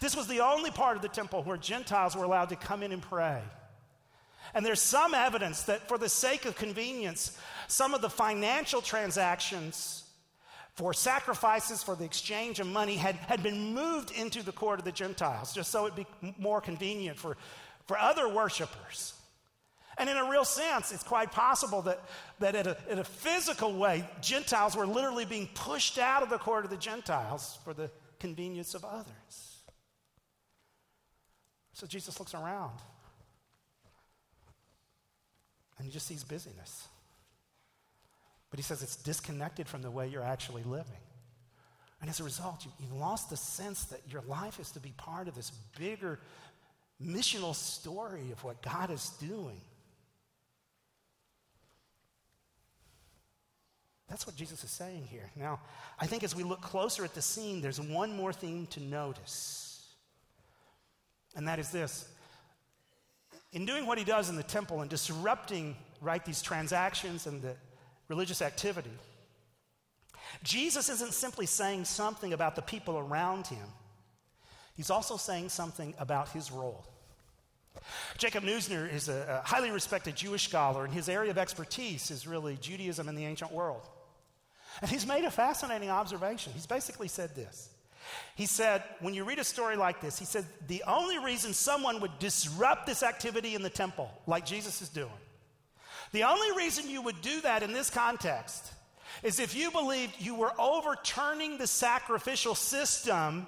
This 0.00 0.16
was 0.16 0.26
the 0.26 0.40
only 0.40 0.70
part 0.70 0.96
of 0.96 1.02
the 1.02 1.08
temple 1.08 1.42
where 1.42 1.56
Gentiles 1.56 2.16
were 2.16 2.24
allowed 2.24 2.50
to 2.50 2.56
come 2.56 2.82
in 2.82 2.92
and 2.92 3.02
pray. 3.02 3.42
And 4.54 4.66
there's 4.66 4.82
some 4.82 5.14
evidence 5.14 5.62
that, 5.64 5.88
for 5.88 5.98
the 5.98 6.08
sake 6.08 6.44
of 6.44 6.56
convenience, 6.56 7.38
some 7.68 7.94
of 7.94 8.02
the 8.02 8.10
financial 8.10 8.80
transactions 8.80 10.04
for 10.74 10.94
sacrifices 10.94 11.82
for 11.82 11.94
the 11.94 12.04
exchange 12.04 12.58
of 12.58 12.66
money 12.66 12.96
had, 12.96 13.14
had 13.16 13.42
been 13.42 13.74
moved 13.74 14.10
into 14.12 14.42
the 14.42 14.52
court 14.52 14.78
of 14.78 14.84
the 14.84 14.92
Gentiles, 14.92 15.52
just 15.52 15.70
so 15.70 15.86
it'd 15.86 15.96
be 15.96 16.06
more 16.38 16.60
convenient 16.60 17.18
for, 17.18 17.36
for 17.86 17.98
other 17.98 18.28
worshipers. 18.28 19.14
And 19.98 20.08
in 20.08 20.16
a 20.16 20.30
real 20.30 20.44
sense, 20.44 20.92
it's 20.92 21.02
quite 21.02 21.30
possible 21.30 21.82
that, 21.82 22.00
that 22.38 22.54
in, 22.54 22.66
a, 22.66 22.76
in 22.88 22.98
a 22.98 23.04
physical 23.04 23.74
way, 23.74 24.08
Gentiles 24.22 24.74
were 24.74 24.86
literally 24.86 25.26
being 25.26 25.48
pushed 25.54 25.98
out 25.98 26.22
of 26.22 26.30
the 26.30 26.38
court 26.38 26.64
of 26.64 26.70
the 26.70 26.76
Gentiles 26.76 27.58
for 27.64 27.74
the 27.74 27.90
convenience 28.18 28.74
of 28.74 28.84
others. 28.84 29.49
So 31.80 31.86
Jesus 31.86 32.20
looks 32.20 32.34
around 32.34 32.78
and 35.78 35.86
he 35.86 35.90
just 35.90 36.06
sees 36.06 36.22
busyness. 36.22 36.86
But 38.50 38.58
he 38.58 38.62
says 38.62 38.82
it's 38.82 38.96
disconnected 38.96 39.66
from 39.66 39.80
the 39.80 39.90
way 39.90 40.06
you're 40.06 40.22
actually 40.22 40.62
living. 40.62 41.00
And 42.02 42.10
as 42.10 42.20
a 42.20 42.24
result, 42.24 42.66
you, 42.66 42.70
have 42.86 42.98
lost 42.98 43.30
the 43.30 43.36
sense 43.38 43.84
that 43.84 44.02
your 44.10 44.20
life 44.28 44.60
is 44.60 44.70
to 44.72 44.80
be 44.80 44.92
part 44.98 45.26
of 45.26 45.34
this 45.34 45.52
bigger 45.78 46.20
missional 47.02 47.54
story 47.54 48.30
of 48.30 48.44
what 48.44 48.60
God 48.60 48.90
is 48.90 49.08
doing. 49.18 49.62
That's 54.06 54.26
what 54.26 54.36
Jesus 54.36 54.62
is 54.64 54.70
saying 54.70 55.06
here. 55.10 55.30
Now, 55.34 55.60
I 55.98 56.04
think 56.06 56.24
as 56.24 56.36
we 56.36 56.42
look 56.42 56.60
closer 56.60 57.06
at 57.06 57.14
the 57.14 57.22
scene, 57.22 57.62
there's 57.62 57.80
one 57.80 58.14
more 58.14 58.34
thing 58.34 58.66
to 58.72 58.80
notice. 58.80 59.69
And 61.36 61.46
that 61.48 61.58
is 61.58 61.70
this 61.70 62.08
in 63.52 63.66
doing 63.66 63.86
what 63.86 63.98
he 63.98 64.04
does 64.04 64.30
in 64.30 64.36
the 64.36 64.42
temple 64.42 64.80
and 64.80 64.88
disrupting, 64.88 65.76
right, 66.00 66.24
these 66.24 66.42
transactions 66.42 67.26
and 67.26 67.42
the 67.42 67.56
religious 68.08 68.42
activity, 68.42 68.90
Jesus 70.42 70.88
isn't 70.88 71.12
simply 71.12 71.46
saying 71.46 71.84
something 71.84 72.32
about 72.32 72.54
the 72.54 72.62
people 72.62 72.98
around 72.98 73.46
him, 73.48 73.66
he's 74.74 74.90
also 74.90 75.16
saying 75.16 75.48
something 75.48 75.94
about 75.98 76.28
his 76.30 76.52
role. 76.52 76.86
Jacob 78.18 78.44
Neusner 78.44 78.92
is 78.92 79.08
a, 79.08 79.42
a 79.42 79.46
highly 79.46 79.70
respected 79.70 80.16
Jewish 80.16 80.48
scholar, 80.48 80.84
and 80.84 80.92
his 80.92 81.08
area 81.08 81.30
of 81.30 81.38
expertise 81.38 82.10
is 82.10 82.26
really 82.26 82.56
Judaism 82.56 83.08
in 83.08 83.14
the 83.14 83.24
ancient 83.24 83.52
world. 83.52 83.88
And 84.80 84.90
he's 84.90 85.06
made 85.06 85.24
a 85.24 85.30
fascinating 85.30 85.90
observation. 85.90 86.52
He's 86.52 86.66
basically 86.66 87.08
said 87.08 87.34
this 87.34 87.69
he 88.34 88.46
said, 88.46 88.82
when 89.00 89.14
you 89.14 89.24
read 89.24 89.38
a 89.38 89.44
story 89.44 89.76
like 89.76 90.00
this, 90.00 90.18
he 90.18 90.24
said, 90.24 90.44
the 90.66 90.82
only 90.86 91.18
reason 91.18 91.52
someone 91.52 92.00
would 92.00 92.18
disrupt 92.18 92.86
this 92.86 93.02
activity 93.02 93.54
in 93.54 93.62
the 93.62 93.70
temple, 93.70 94.10
like 94.26 94.46
Jesus 94.46 94.82
is 94.82 94.88
doing, 94.88 95.10
the 96.12 96.24
only 96.24 96.56
reason 96.56 96.88
you 96.88 97.02
would 97.02 97.20
do 97.20 97.40
that 97.42 97.62
in 97.62 97.72
this 97.72 97.90
context 97.90 98.72
is 99.22 99.38
if 99.38 99.54
you 99.54 99.70
believed 99.70 100.14
you 100.18 100.34
were 100.34 100.52
overturning 100.58 101.58
the 101.58 101.66
sacrificial 101.66 102.54
system 102.54 103.46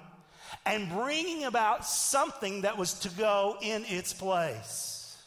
and 0.65 0.89
bringing 0.89 1.45
about 1.45 1.85
something 1.85 2.61
that 2.61 2.77
was 2.77 2.93
to 2.93 3.09
go 3.09 3.57
in 3.61 3.83
its 3.85 4.13
place. 4.13 5.17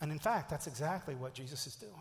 And 0.00 0.10
in 0.12 0.18
fact, 0.18 0.50
that's 0.50 0.66
exactly 0.66 1.14
what 1.14 1.32
Jesus 1.32 1.66
is 1.66 1.76
doing. 1.76 1.92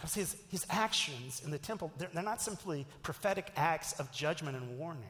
Because 0.00 0.14
his, 0.14 0.36
his 0.48 0.64
actions 0.70 1.42
in 1.44 1.50
the 1.50 1.58
temple, 1.58 1.92
they're, 1.98 2.08
they're 2.14 2.22
not 2.22 2.40
simply 2.40 2.86
prophetic 3.02 3.52
acts 3.54 3.92
of 4.00 4.10
judgment 4.10 4.56
and 4.56 4.78
warning, 4.78 5.02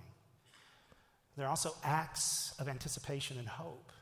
they're 1.36 1.48
also 1.48 1.74
acts 1.84 2.54
of 2.58 2.68
anticipation 2.68 3.38
and 3.38 3.48
hope. 3.48 3.92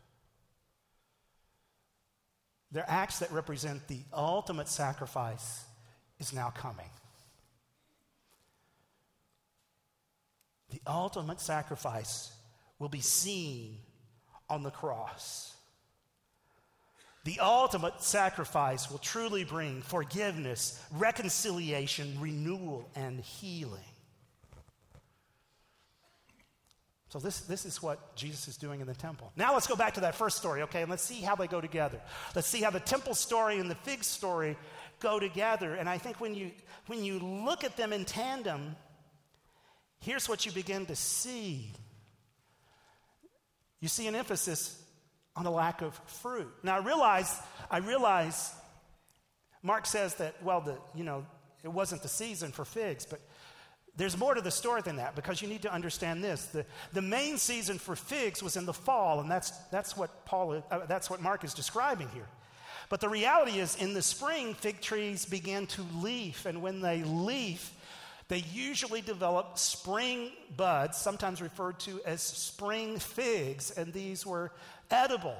They're 2.73 2.89
acts 2.89 3.19
that 3.21 3.31
represent 3.33 3.87
the 3.87 4.01
ultimate 4.13 4.69
sacrifice 4.69 5.65
is 6.19 6.33
now 6.33 6.51
coming. 6.51 6.91
The 10.71 10.81
ultimate 10.87 11.41
sacrifice 11.41 12.33
will 12.79 12.89
be 12.89 13.01
seen 13.01 13.79
on 14.51 14.63
the 14.63 14.71
cross. 14.71 15.55
The 17.25 17.41
ultimate 17.41 18.03
sacrifice 18.03 18.91
will 18.91 18.99
truly 18.99 19.45
bring 19.45 19.83
forgiveness, 19.83 20.83
reconciliation, 20.93 22.17
renewal, 22.21 22.89
and 22.95 23.21
healing. 23.21 23.83
So, 27.11 27.19
this, 27.19 27.41
this 27.41 27.65
is 27.65 27.83
what 27.83 28.17
Jesus 28.17 28.49
is 28.49 28.57
doing 28.59 28.81
in 28.81 28.87
the 28.87 28.95
temple. 28.95 29.33
Now, 29.35 29.55
let's 29.55 29.67
go 29.67 29.77
back 29.77 29.95
to 29.95 30.01
that 30.01 30.15
first 30.15 30.37
story, 30.37 30.63
okay? 30.63 30.83
And 30.83 30.91
let's 30.91 31.03
see 31.03 31.23
how 31.23 31.35
they 31.35 31.47
go 31.47 31.61
together. 31.61 32.01
Let's 32.35 32.49
see 32.49 32.61
how 32.61 32.71
the 32.71 32.81
temple 32.81 33.15
story 33.15 33.59
and 33.59 33.71
the 33.71 33.75
fig 33.77 34.05
story 34.05 34.59
go 35.01 35.19
together. 35.19 35.75
And 35.75 35.89
I 35.89 35.97
think 35.97 36.21
when 36.21 36.35
you, 36.35 36.51
when 36.87 37.03
you 37.03 37.19
look 37.19 37.65
at 37.65 37.79
them 37.79 37.95
in 37.95 38.05
tandem, 38.05 38.77
here's 40.01 40.29
what 40.29 40.45
you 40.45 40.53
begin 40.53 40.85
to 40.87 40.97
see 40.97 41.73
you 43.81 43.89
see 43.89 44.07
an 44.09 44.17
emphasis 44.17 44.83
on 45.39 45.47
a 45.47 45.51
lack 45.51 45.83
of 45.83 45.95
fruit. 46.07 46.53
Now 46.65 46.77
I 46.77 46.85
realize, 46.85 47.41
I 47.71 47.79
realize 47.79 48.53
Mark 49.63 49.87
says 49.87 50.17
that, 50.17 50.35
well, 50.43 50.61
the, 50.61 50.77
you 50.97 51.05
know, 51.05 51.25
it 51.63 51.69
wasn't 51.69 52.03
the 52.03 52.09
season 52.09 52.51
for 52.51 52.65
figs, 52.65 53.07
but 53.07 53.21
there's 53.97 54.19
more 54.19 54.35
to 54.35 54.41
the 54.41 54.51
story 54.51 54.83
than 54.83 54.97
that 54.97 55.15
because 55.15 55.41
you 55.41 55.49
need 55.49 55.63
to 55.63 55.73
understand 55.73 56.25
this. 56.25 56.47
The, 56.47 56.67
the 56.93 57.03
main 57.03 57.37
season 57.37 57.79
for 57.79 57.95
figs 57.95 58.43
was 58.43 58.57
in 58.57 58.67
the 58.67 58.73
fall, 58.73 59.21
and 59.21 59.31
that's, 59.31 59.51
that's, 59.71 59.97
what 59.97 60.25
Paul, 60.25 60.65
uh, 60.71 60.87
that's 60.87 61.09
what 61.09 61.23
Mark 61.23 61.45
is 61.45 61.55
describing 61.55 62.09
here. 62.09 62.27
But 62.89 63.01
the 63.01 63.09
reality 63.09 63.61
is, 63.61 63.77
in 63.77 63.95
the 63.95 64.03
spring, 64.03 64.55
fig 64.55 64.81
trees 64.81 65.25
begin 65.25 65.67
to 65.69 65.85
leaf, 66.01 66.47
and 66.47 66.63
when 66.63 66.81
they 66.81 67.03
leaf, 67.05 67.73
they 68.29 68.45
usually 68.53 69.01
develop 69.01 69.59
spring 69.59 70.31
buds, 70.57 70.99
sometimes 70.99 71.41
referred 71.41 71.81
to 71.81 72.01
as 72.05 72.23
spring 72.23 72.99
figs, 72.99 73.71
and 73.71 73.93
these 73.93 74.27
were 74.27 74.53
edible. 74.91 75.37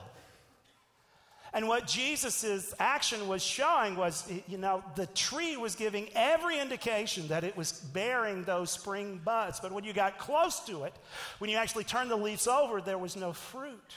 And 1.53 1.67
what 1.67 1.87
Jesus' 1.87 2.75
action 2.79 3.27
was 3.27 3.43
showing 3.43 3.97
was, 3.97 4.31
you 4.47 4.59
know, 4.59 4.83
the 4.97 5.07
tree 5.07 5.57
was 5.57 5.75
giving 5.75 6.09
every 6.15 6.59
indication 6.61 7.29
that 7.29 7.43
it 7.43 7.57
was 7.57 7.73
bearing 7.73 8.45
those 8.45 8.71
spring 8.71 9.21
buds. 9.25 9.59
But 9.59 9.73
when 9.73 9.85
you 9.85 9.95
got 9.95 10.19
close 10.19 10.61
to 10.67 10.85
it, 10.85 10.95
when 11.39 11.49
you 11.49 11.57
actually 11.57 11.85
turned 11.85 12.11
the 12.11 12.17
leaves 12.17 12.47
over, 12.47 12.81
there 12.81 12.99
was 12.99 13.17
no 13.17 13.33
fruit. 13.33 13.95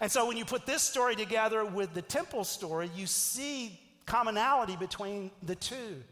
And 0.00 0.10
so 0.10 0.26
when 0.28 0.36
you 0.36 0.44
put 0.44 0.66
this 0.66 0.82
story 0.82 1.16
together 1.16 1.64
with 1.64 1.92
the 1.94 2.02
temple 2.02 2.44
story, 2.44 2.88
you 2.94 3.06
see 3.06 3.80
commonality 4.06 4.76
between 4.76 5.32
the 5.42 5.56
two. 5.56 6.02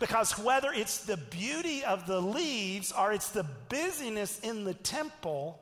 Because 0.00 0.36
whether 0.38 0.72
it's 0.72 1.04
the 1.04 1.16
beauty 1.16 1.84
of 1.84 2.06
the 2.06 2.20
leaves 2.20 2.92
or 2.92 3.12
it's 3.12 3.30
the 3.30 3.46
busyness 3.68 4.40
in 4.40 4.64
the 4.64 4.74
temple, 4.74 5.60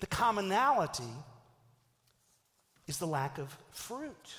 the 0.00 0.06
commonality 0.06 1.04
is 2.86 2.98
the 2.98 3.06
lack 3.06 3.38
of 3.38 3.56
fruit. 3.70 4.34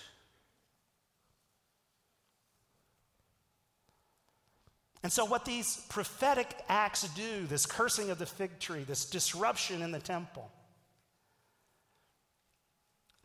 And 5.04 5.12
so, 5.12 5.26
what 5.26 5.46
these 5.46 5.86
prophetic 5.90 6.54
acts 6.68 7.08
do, 7.16 7.46
this 7.48 7.66
cursing 7.66 8.10
of 8.10 8.20
the 8.20 8.26
fig 8.26 8.60
tree, 8.60 8.84
this 8.84 9.06
disruption 9.06 9.82
in 9.82 9.92
the 9.92 10.00
temple, 10.00 10.52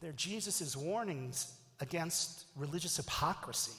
they're 0.00 0.12
Jesus' 0.12 0.76
warnings 0.76 1.52
against 1.80 2.44
religious 2.56 2.96
hypocrisy. 2.96 3.72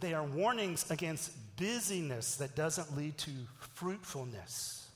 They 0.00 0.14
are 0.14 0.24
warnings 0.24 0.88
against 0.90 1.32
busyness 1.56 2.36
that 2.36 2.54
doesn't 2.54 2.96
lead 2.96 3.18
to 3.18 3.30
fruitfulness. 3.74 4.87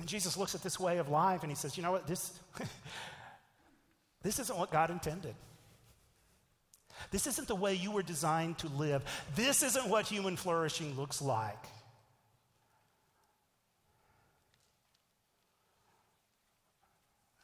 And 0.00 0.08
Jesus 0.08 0.38
looks 0.38 0.54
at 0.54 0.62
this 0.62 0.80
way 0.80 0.96
of 0.96 1.10
life 1.10 1.42
and 1.42 1.52
he 1.52 1.54
says, 1.54 1.76
You 1.76 1.82
know 1.82 1.92
what? 1.92 2.06
This, 2.06 2.32
this 4.22 4.38
isn't 4.38 4.58
what 4.58 4.70
God 4.70 4.90
intended. 4.90 5.34
This 7.10 7.26
isn't 7.26 7.46
the 7.46 7.54
way 7.54 7.74
you 7.74 7.90
were 7.90 8.02
designed 8.02 8.56
to 8.58 8.68
live. 8.68 9.02
This 9.36 9.62
isn't 9.62 9.88
what 9.88 10.06
human 10.06 10.36
flourishing 10.36 10.96
looks 10.96 11.20
like. 11.20 11.62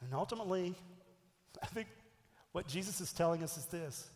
And 0.01 0.15
ultimately, 0.15 0.73
I 1.61 1.67
think 1.67 1.87
what 2.53 2.67
Jesus 2.67 2.99
is 3.01 3.13
telling 3.13 3.43
us 3.43 3.55
is 3.55 3.65
this 3.65 4.09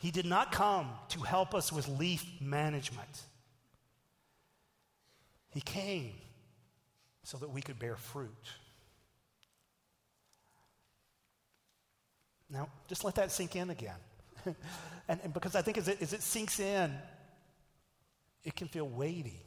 He 0.00 0.10
did 0.10 0.26
not 0.26 0.50
come 0.50 0.90
to 1.10 1.20
help 1.20 1.54
us 1.54 1.72
with 1.72 1.86
leaf 1.86 2.24
management, 2.40 3.22
He 5.50 5.60
came 5.60 6.14
so 7.22 7.38
that 7.38 7.50
we 7.50 7.60
could 7.60 7.78
bear 7.78 7.96
fruit. 7.96 8.48
Now, 12.48 12.68
just 12.88 13.04
let 13.04 13.14
that 13.16 13.30
sink 13.30 13.54
in 13.56 13.70
again. 13.70 13.96
and, 15.08 15.20
and, 15.22 15.32
because 15.32 15.54
I 15.54 15.62
think 15.62 15.78
as 15.78 15.88
it, 15.88 16.02
as 16.02 16.12
it 16.12 16.22
sinks 16.22 16.58
in, 16.58 16.92
it 18.42 18.56
can 18.56 18.68
feel 18.68 18.88
weighty. 18.88 19.40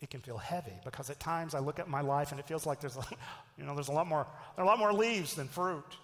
It 0.00 0.10
can 0.10 0.20
feel 0.20 0.38
heavy 0.38 0.72
because 0.84 1.10
at 1.10 1.20
times 1.20 1.54
I 1.54 1.58
look 1.58 1.78
at 1.78 1.88
my 1.88 2.00
life 2.00 2.30
and 2.30 2.40
it 2.40 2.46
feels 2.46 2.66
like 2.66 2.80
there's 2.80 2.96
a, 2.96 3.04
you 3.58 3.64
know, 3.64 3.74
there's 3.74 3.88
a 3.88 3.92
lot 3.92 4.06
more, 4.06 4.26
there 4.56 4.64
are 4.64 4.66
a 4.66 4.70
lot 4.70 4.78
more 4.78 4.92
leaves 4.92 5.34
than 5.34 5.48
fruit. 5.48 5.96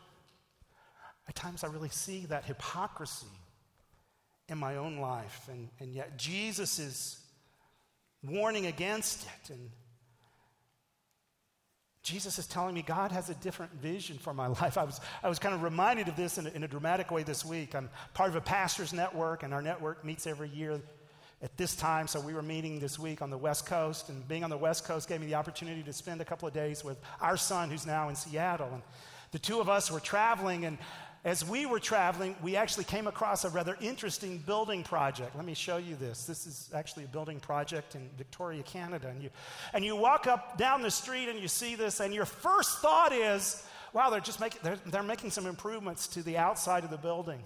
At 1.29 1.35
times 1.35 1.65
I 1.65 1.69
really 1.69 1.89
see 1.89 2.27
that 2.27 2.45
hypocrisy 2.45 3.27
in 4.49 4.59
my 4.59 4.77
own 4.77 4.99
life, 4.99 5.49
and, 5.51 5.71
and 5.81 5.95
yet 5.95 6.19
Jesus 6.19 6.79
is 6.79 7.24
warning 8.29 8.67
against 8.67 9.25
it. 9.25 9.51
And 9.51 9.71
Jesus 12.03 12.39
is 12.39 12.47
telling 12.47 12.75
me 12.75 12.83
God 12.83 13.13
has 13.13 13.31
a 13.31 13.35
different 13.35 13.73
vision 13.75 14.19
for 14.19 14.35
my 14.35 14.47
life. 14.61 14.77
I 14.79 14.85
was, 14.85 15.01
I 15.23 15.29
was 15.29 15.39
kind 15.39 15.55
of 15.55 15.63
reminded 15.63 16.09
of 16.09 16.17
this 16.17 16.39
in 16.39 16.47
a, 16.47 16.51
in 16.51 16.63
a 16.63 16.69
dramatic 16.69 17.11
way 17.11 17.23
this 17.23 17.45
week. 17.45 17.75
I'm 17.75 17.89
part 18.13 18.31
of 18.31 18.37
a 18.37 18.41
pastor's 18.41 18.93
network, 18.93 19.43
and 19.43 19.53
our 19.53 19.63
network 19.63 20.05
meets 20.05 20.27
every 20.27 20.49
year 20.51 20.81
at 21.43 21.57
this 21.57 21.75
time. 21.75 22.07
So 22.07 22.21
we 22.21 22.35
were 22.35 22.43
meeting 22.43 22.79
this 22.79 22.99
week 22.99 23.23
on 23.23 23.31
the 23.31 23.39
West 23.39 23.67
Coast, 23.67 24.11
and 24.11 24.27
being 24.29 24.45
on 24.45 24.51
the 24.51 24.57
West 24.57 24.85
Coast 24.85 25.09
gave 25.09 25.21
me 25.21 25.27
the 25.27 25.35
opportunity 25.35 25.83
to 25.83 25.93
spend 25.93 26.21
a 26.21 26.25
couple 26.25 26.47
of 26.47 26.55
days 26.55 26.85
with 26.85 26.99
our 27.21 27.37
son, 27.37 27.71
who's 27.71 27.87
now 27.87 28.09
in 28.09 28.15
Seattle. 28.15 28.69
And 28.73 28.83
the 29.33 29.39
two 29.39 29.61
of 29.61 29.69
us 29.69 29.91
were 29.91 30.01
traveling, 30.01 30.65
and 30.65 30.79
as 31.25 31.43
we 31.43 31.65
were 31.65 31.81
traveling, 31.81 32.37
we 32.43 32.55
actually 32.55 32.85
came 32.85 33.07
across 33.07 33.45
a 33.45 33.49
rather 33.49 33.79
interesting 33.81 34.39
building 34.39 34.83
project. 34.83 35.35
Let 35.35 35.47
me 35.47 35.55
show 35.55 35.79
you 35.79 35.97
this. 35.97 36.27
This 36.27 36.47
is 36.47 36.71
actually 36.75 37.05
a 37.05 37.09
building 37.09 37.41
project 37.41 37.95
in 37.95 38.11
Victoria, 38.19 38.63
Canada. 38.63 39.09
And 39.09 39.23
you, 39.23 39.31
and 39.73 39.83
you 39.83 39.97
walk 39.97 40.27
up 40.27 40.59
down 40.59 40.83
the 40.83 40.91
street 40.91 41.31
and 41.31 41.39
you 41.39 41.49
see 41.49 41.77
this, 41.77 42.01
and 42.01 42.13
your 42.13 42.27
first 42.27 42.81
thought 42.81 43.13
is, 43.13 43.67
wow, 43.95 44.11
they're 44.11 44.21
just 44.21 44.39
making, 44.39 44.61
they're, 44.63 44.79
they're 44.87 45.03
making 45.03 45.31
some 45.31 45.47
improvements 45.47 46.09
to 46.09 46.23
the 46.23 46.37
outside 46.37 46.85
of 46.85 46.91
the 46.91 46.99
building. 46.99 47.43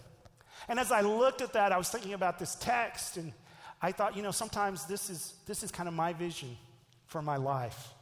And 0.69 0.81
as 0.81 0.91
I 0.91 1.03
looked 1.03 1.41
at 1.41 1.53
that, 1.53 1.71
I 1.71 1.79
was 1.79 1.89
thinking 1.89 2.15
about 2.15 2.41
this 2.41 2.57
text, 2.57 3.17
and 3.17 3.33
I 3.81 3.93
thought, 3.93 4.17
you 4.17 4.23
know, 4.23 4.33
sometimes 4.33 4.87
this 4.87 5.09
is, 5.09 5.35
this 5.47 5.63
is 5.63 5.71
kind 5.71 5.89
of 5.89 5.95
my 5.95 6.13
vision 6.13 6.57
for 7.07 7.23
my 7.23 7.37
life. 7.37 7.95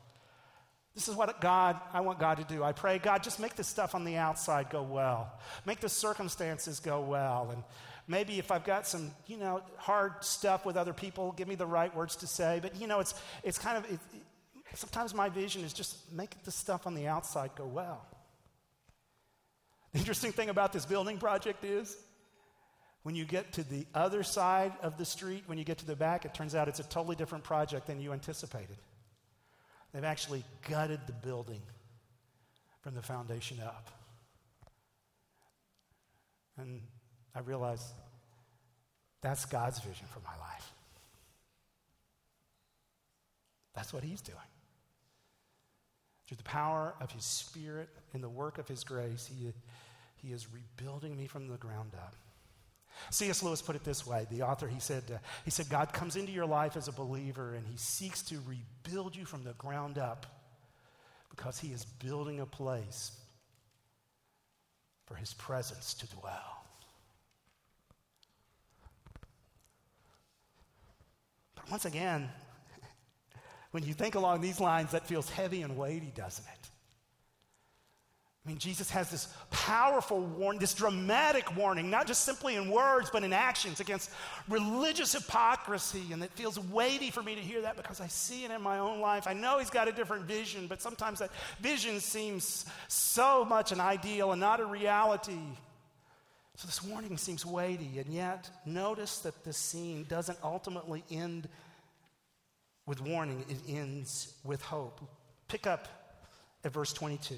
This 0.97 1.09
is 1.09 1.15
what 1.15 1.43
God, 1.43 1.79
I 1.93 2.01
want 2.01 2.19
God 2.19 2.39
to 2.39 2.45
do. 2.45 2.65
I 2.65 2.73
pray, 2.73 2.99
God, 2.99 3.23
just 3.23 3.39
make 3.39 3.55
this 3.55 3.69
stuff 3.69 3.95
on 3.95 4.05
the 4.05 4.17
outside 4.17 4.71
go 4.71 4.83
well. 4.83 5.31
Make 5.67 5.81
the 5.81 5.91
circumstances 5.91 6.81
go 6.81 7.03
well. 7.03 7.51
And 7.53 7.63
maybe 8.09 8.39
if 8.39 8.51
I've 8.51 8.65
got 8.65 8.87
some, 8.87 9.11
you 9.27 9.37
know, 9.37 9.61
hard 9.77 10.25
stuff 10.25 10.65
with 10.65 10.75
other 10.75 10.95
people, 10.95 11.33
give 11.33 11.49
me 11.49 11.55
the 11.55 11.67
right 11.67 11.95
words 11.95 12.17
to 12.17 12.27
say. 12.27 12.61
But, 12.63 12.81
you 12.81 12.87
know, 12.87 13.01
it's, 13.01 13.13
it's 13.45 13.59
kind 13.59 13.77
of, 13.77 13.85
it, 13.93 14.01
it, 14.15 14.23
sometimes 14.79 15.13
my 15.13 15.29
vision 15.29 15.65
is 15.65 15.75
just 15.75 16.11
make 16.11 16.43
the 16.45 16.51
stuff 16.51 16.87
on 16.87 16.95
the 16.95 17.09
outside 17.09 17.51
go 17.57 17.67
well. 17.67 18.07
The 19.93 19.99
interesting 19.99 20.33
thing 20.33 20.49
about 20.49 20.73
this 20.73 20.87
building 20.87 21.19
project 21.19 21.63
is 21.63 21.95
when 23.03 23.15
you 23.15 23.27
get 23.27 23.53
to 23.53 23.63
the 23.63 23.87
other 23.95 24.23
side 24.23 24.73
of 24.83 24.97
the 24.97 25.05
street, 25.05 25.45
when 25.45 25.59
you 25.59 25.65
get 25.65 25.77
to 25.79 25.87
the 25.87 25.95
back, 25.95 26.25
it 26.25 26.33
turns 26.33 26.55
out 26.55 26.69
it's 26.69 26.81
a 26.81 26.85
totally 26.89 27.17
different 27.17 27.45
project 27.45 27.87
than 27.87 28.01
you 28.01 28.15
anticipated. 28.15 28.79
They've 29.97 30.05
actually 30.05 30.45
gutted 30.69 31.01
the 31.07 31.15
building 31.15 31.63
from 32.83 32.95
the 32.95 33.01
foundation 33.01 33.57
up. 33.65 33.91
And 36.59 36.83
I 37.35 37.39
realized 37.39 37.87
that's 39.23 39.47
God's 39.47 39.79
vision 39.79 40.07
for 40.13 40.21
my 40.21 40.37
life. 40.39 40.71
That's 43.75 43.91
what 43.95 44.05
He's 44.05 44.21
doing. 44.21 44.37
Through 46.29 46.37
the 46.37 46.43
power 46.43 46.93
of 47.01 47.11
His 47.13 47.25
Spirit 47.25 47.89
and 48.13 48.23
the 48.23 48.29
work 48.29 48.59
of 48.59 48.69
His 48.69 48.85
grace, 48.85 49.31
He, 49.35 49.51
he 50.17 50.31
is 50.31 50.47
rebuilding 50.53 51.17
me 51.17 51.27
from 51.27 51.49
the 51.49 51.57
ground 51.57 51.93
up. 51.95 52.17
C.S. 53.11 53.43
Lewis 53.43 53.63
put 53.63 53.77
it 53.77 53.85
this 53.85 54.07
way 54.07 54.27
the 54.31 54.43
author, 54.43 54.69
he 54.69 54.81
said, 54.81 55.05
uh, 55.13 55.19
he 55.45 55.51
said, 55.51 55.69
God 55.69 55.93
comes 55.93 56.17
into 56.17 56.33
your 56.33 56.47
life 56.47 56.77
as 56.77 56.89
a 56.89 56.93
believer 56.93 57.55
and 57.55 57.67
he 57.67 57.77
seeks 57.77 58.23
to 58.23 58.39
rebuild 58.47 59.15
you 59.17 59.25
from 59.25 59.45
the 59.45 59.53
ground 59.55 59.99
up 59.99 60.27
because 61.31 61.59
he 61.59 61.69
is 61.69 61.85
building 61.85 62.41
a 62.41 62.47
place 62.47 63.13
for 65.07 65.15
his 65.15 65.35
presence 65.35 65.95
to 65.95 66.07
dwell. 66.17 66.65
But 71.55 71.71
once 71.71 71.85
again, 71.85 72.29
when 73.71 73.85
you 73.85 73.95
think 73.95 74.15
along 74.15 74.41
these 74.41 74.61
lines, 74.61 74.93
that 74.93 75.07
feels 75.07 75.31
heavy 75.31 75.63
and 75.63 75.77
weighty, 75.77 76.13
doesn't 76.15 76.45
it? 76.45 76.56
I 78.47 78.49
mean, 78.49 78.59
Jesus 78.59 78.89
has 78.91 79.11
this 79.11 79.27
powerful 79.51 80.21
warning, 80.21 80.61
this 80.61 80.73
dramatic 80.73 81.57
warning, 81.57 81.91
not 81.91 82.07
just 82.07 82.23
simply 82.23 82.55
in 82.55 82.71
words, 82.71 83.11
but 83.13 83.25
in 83.25 83.33
actions 83.33 83.81
against 83.81 84.09
religious 84.49 85.15
hypocrisy. 85.15 86.13
And 86.13 86.23
it 86.23 86.31
feels 86.31 86.57
weighty 86.57 87.11
for 87.11 87.25
me 87.25 87.35
to 87.35 87.41
hear 87.41 87.63
that 87.63 87.77
because 87.77 88.01
I 88.01 88.07
see 88.07 88.45
it 88.45 88.53
in 88.53 88.63
my 88.63 88.79
own 88.79 89.01
life. 89.01 89.27
I 89.27 89.33
know 89.33 89.59
he's 89.59 89.71
got 89.71 89.89
a 89.89 89.93
different 89.93 90.27
vision, 90.27 90.69
but 90.69 90.81
sometimes 90.81 91.19
that 91.19 91.31
vision 91.59 91.99
seems 91.99 92.67
so 92.87 93.45
much 93.45 93.73
an 93.73 93.81
ideal 93.81 94.31
and 94.31 94.41
not 94.41 94.61
a 94.61 94.65
reality. 94.65 95.41
So 96.55 96.67
this 96.67 96.85
warning 96.85 97.19
seems 97.19 97.45
weighty, 97.45 97.99
and 97.99 98.15
yet 98.15 98.49
notice 98.65 99.19
that 99.19 99.45
this 99.45 99.57
scene 99.57 100.07
doesn't 100.09 100.39
ultimately 100.45 101.03
end 101.11 101.49
with 102.87 103.03
warning, 103.03 103.45
it 103.49 103.59
ends 103.69 104.35
with 104.45 104.63
hope. 104.63 105.01
Pick 105.49 105.67
up 105.67 105.89
at 106.65 106.73
verse 106.73 106.93
22. 106.93 107.35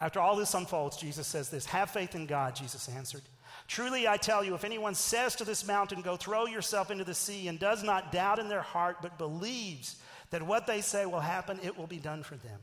After 0.00 0.18
all 0.18 0.36
this 0.36 0.54
unfolds, 0.54 0.96
Jesus 0.96 1.26
says 1.26 1.50
this 1.50 1.66
Have 1.66 1.90
faith 1.90 2.14
in 2.14 2.26
God, 2.26 2.56
Jesus 2.56 2.88
answered. 2.88 3.22
Truly, 3.66 4.08
I 4.08 4.16
tell 4.16 4.42
you, 4.42 4.54
if 4.54 4.64
anyone 4.64 4.94
says 4.94 5.36
to 5.36 5.44
this 5.44 5.66
mountain, 5.66 6.00
Go 6.00 6.16
throw 6.16 6.46
yourself 6.46 6.90
into 6.90 7.04
the 7.04 7.14
sea, 7.14 7.48
and 7.48 7.58
does 7.58 7.82
not 7.82 8.12
doubt 8.12 8.38
in 8.38 8.48
their 8.48 8.62
heart, 8.62 8.96
but 9.02 9.18
believes 9.18 9.96
that 10.30 10.42
what 10.42 10.66
they 10.66 10.80
say 10.80 11.06
will 11.06 11.20
happen, 11.20 11.60
it 11.62 11.76
will 11.76 11.86
be 11.86 11.98
done 11.98 12.22
for 12.22 12.36
them. 12.36 12.60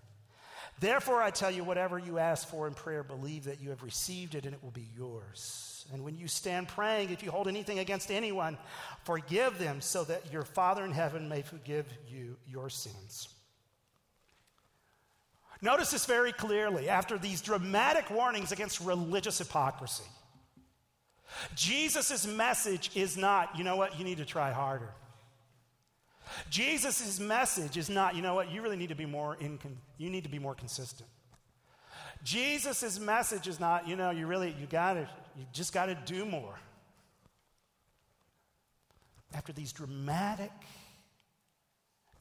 Therefore, 0.79 1.21
I 1.21 1.31
tell 1.31 1.49
you, 1.49 1.63
whatever 1.63 1.97
you 1.97 2.17
ask 2.19 2.47
for 2.47 2.67
in 2.67 2.73
prayer, 2.73 3.03
believe 3.03 3.45
that 3.45 3.61
you 3.61 3.69
have 3.69 3.83
received 3.83 4.35
it, 4.35 4.45
and 4.45 4.53
it 4.53 4.63
will 4.63 4.71
be 4.71 4.87
yours. 4.95 5.85
And 5.93 6.03
when 6.03 6.17
you 6.17 6.27
stand 6.27 6.67
praying, 6.67 7.09
if 7.09 7.23
you 7.23 7.31
hold 7.31 7.47
anything 7.47 7.79
against 7.79 8.11
anyone, 8.11 8.57
forgive 9.03 9.57
them, 9.57 9.81
so 9.81 10.03
that 10.03 10.31
your 10.31 10.43
Father 10.43 10.83
in 10.85 10.91
heaven 10.91 11.29
may 11.29 11.41
forgive 11.41 11.85
you 12.09 12.35
your 12.47 12.69
sins. 12.69 13.29
Notice 15.61 15.91
this 15.91 16.05
very 16.05 16.31
clearly 16.31 16.89
after 16.89 17.17
these 17.17 17.41
dramatic 17.41 18.09
warnings 18.09 18.51
against 18.51 18.79
religious 18.81 19.39
hypocrisy. 19.39 20.03
Jesus' 21.55 22.25
message 22.27 22.91
is 22.95 23.17
not, 23.17 23.57
you 23.57 23.63
know 23.63 23.75
what, 23.75 23.97
you 23.97 24.05
need 24.05 24.17
to 24.17 24.25
try 24.25 24.51
harder. 24.51 24.89
Jesus' 26.49 27.19
message 27.19 27.77
is 27.77 27.89
not, 27.89 28.15
you 28.15 28.21
know 28.21 28.35
what, 28.35 28.51
you 28.51 28.61
really 28.61 28.77
need 28.77 28.89
to 28.89 28.95
be 28.95 29.05
more 29.05 29.37
you 29.97 30.09
need 30.09 30.23
to 30.23 30.29
be 30.29 30.39
more 30.39 30.55
consistent. 30.55 31.09
Jesus' 32.23 32.99
message 32.99 33.47
is 33.47 33.59
not, 33.59 33.87
you 33.87 33.95
know, 33.95 34.09
you 34.09 34.27
really, 34.27 34.55
you 34.59 34.65
gotta, 34.67 35.07
you 35.37 35.45
just 35.53 35.73
gotta 35.73 35.97
do 36.05 36.25
more. 36.25 36.55
After 39.33 39.53
these 39.53 39.71
dramatic 39.71 40.51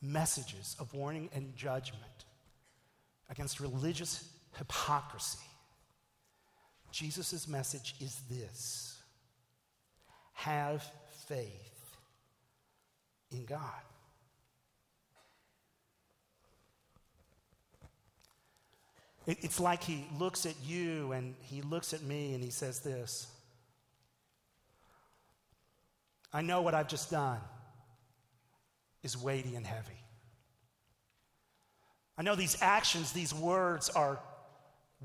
messages 0.03 0.77
of 0.79 0.93
warning 0.95 1.31
and 1.35 1.55
judgment, 1.57 2.25
against 3.31 3.61
religious 3.61 4.29
hypocrisy. 4.57 5.39
Jesus' 6.93 7.47
message 7.47 7.95
is 8.01 8.21
this 8.31 8.99
have 10.33 10.89
faith 11.27 11.97
in 13.31 13.45
God. 13.45 13.61
It's 19.27 19.59
like 19.59 19.83
he 19.83 20.07
looks 20.19 20.47
at 20.47 20.55
you 20.65 21.11
and 21.11 21.35
he 21.43 21.61
looks 21.61 21.93
at 21.93 22.03
me 22.03 22.35
and 22.35 22.45
he 22.45 22.51
says 22.51 22.81
this 22.81 23.27
I 26.33 26.43
know 26.43 26.63
what 26.63 26.75
I've 26.75 26.89
just 26.89 27.11
done 27.11 27.41
is 29.03 29.17
weighty 29.17 29.57
and 29.57 29.67
heavy. 29.67 30.06
I 32.19 32.23
know 32.23 32.35
these 32.35 32.57
actions, 32.63 33.13
these 33.13 33.35
words 33.35 33.91
are 33.91 34.19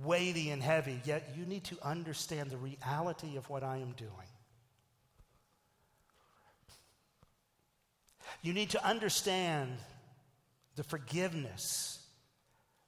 weighty 0.03 0.49
and 0.49 0.63
heavy, 0.63 1.01
yet 1.03 1.33
you 1.37 1.45
need 1.45 1.65
to 1.65 1.77
understand 1.83 2.49
the 2.49 2.57
reality 2.57 3.35
of 3.35 3.49
what 3.49 3.63
I 3.63 3.77
am 3.77 3.91
doing. 3.91 4.11
You 8.41 8.53
need 8.53 8.71
to 8.71 8.85
understand 8.85 9.77
the 10.75 10.83
forgiveness, 10.83 11.99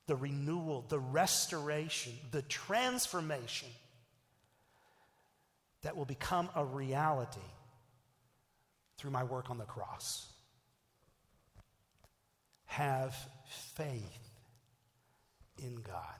the 0.07 0.15
renewal, 0.15 0.85
the 0.87 0.99
restoration, 0.99 2.13
the 2.31 2.41
transformation 2.43 3.69
that 5.83 5.97
will 5.97 6.05
become 6.05 6.49
a 6.55 6.63
reality 6.63 7.39
through 8.97 9.11
my 9.11 9.23
work 9.23 9.49
on 9.49 9.57
the 9.57 9.65
cross. 9.65 10.32
Have 12.73 13.15
faith 13.75 14.31
in 15.61 15.75
God. 15.75 16.17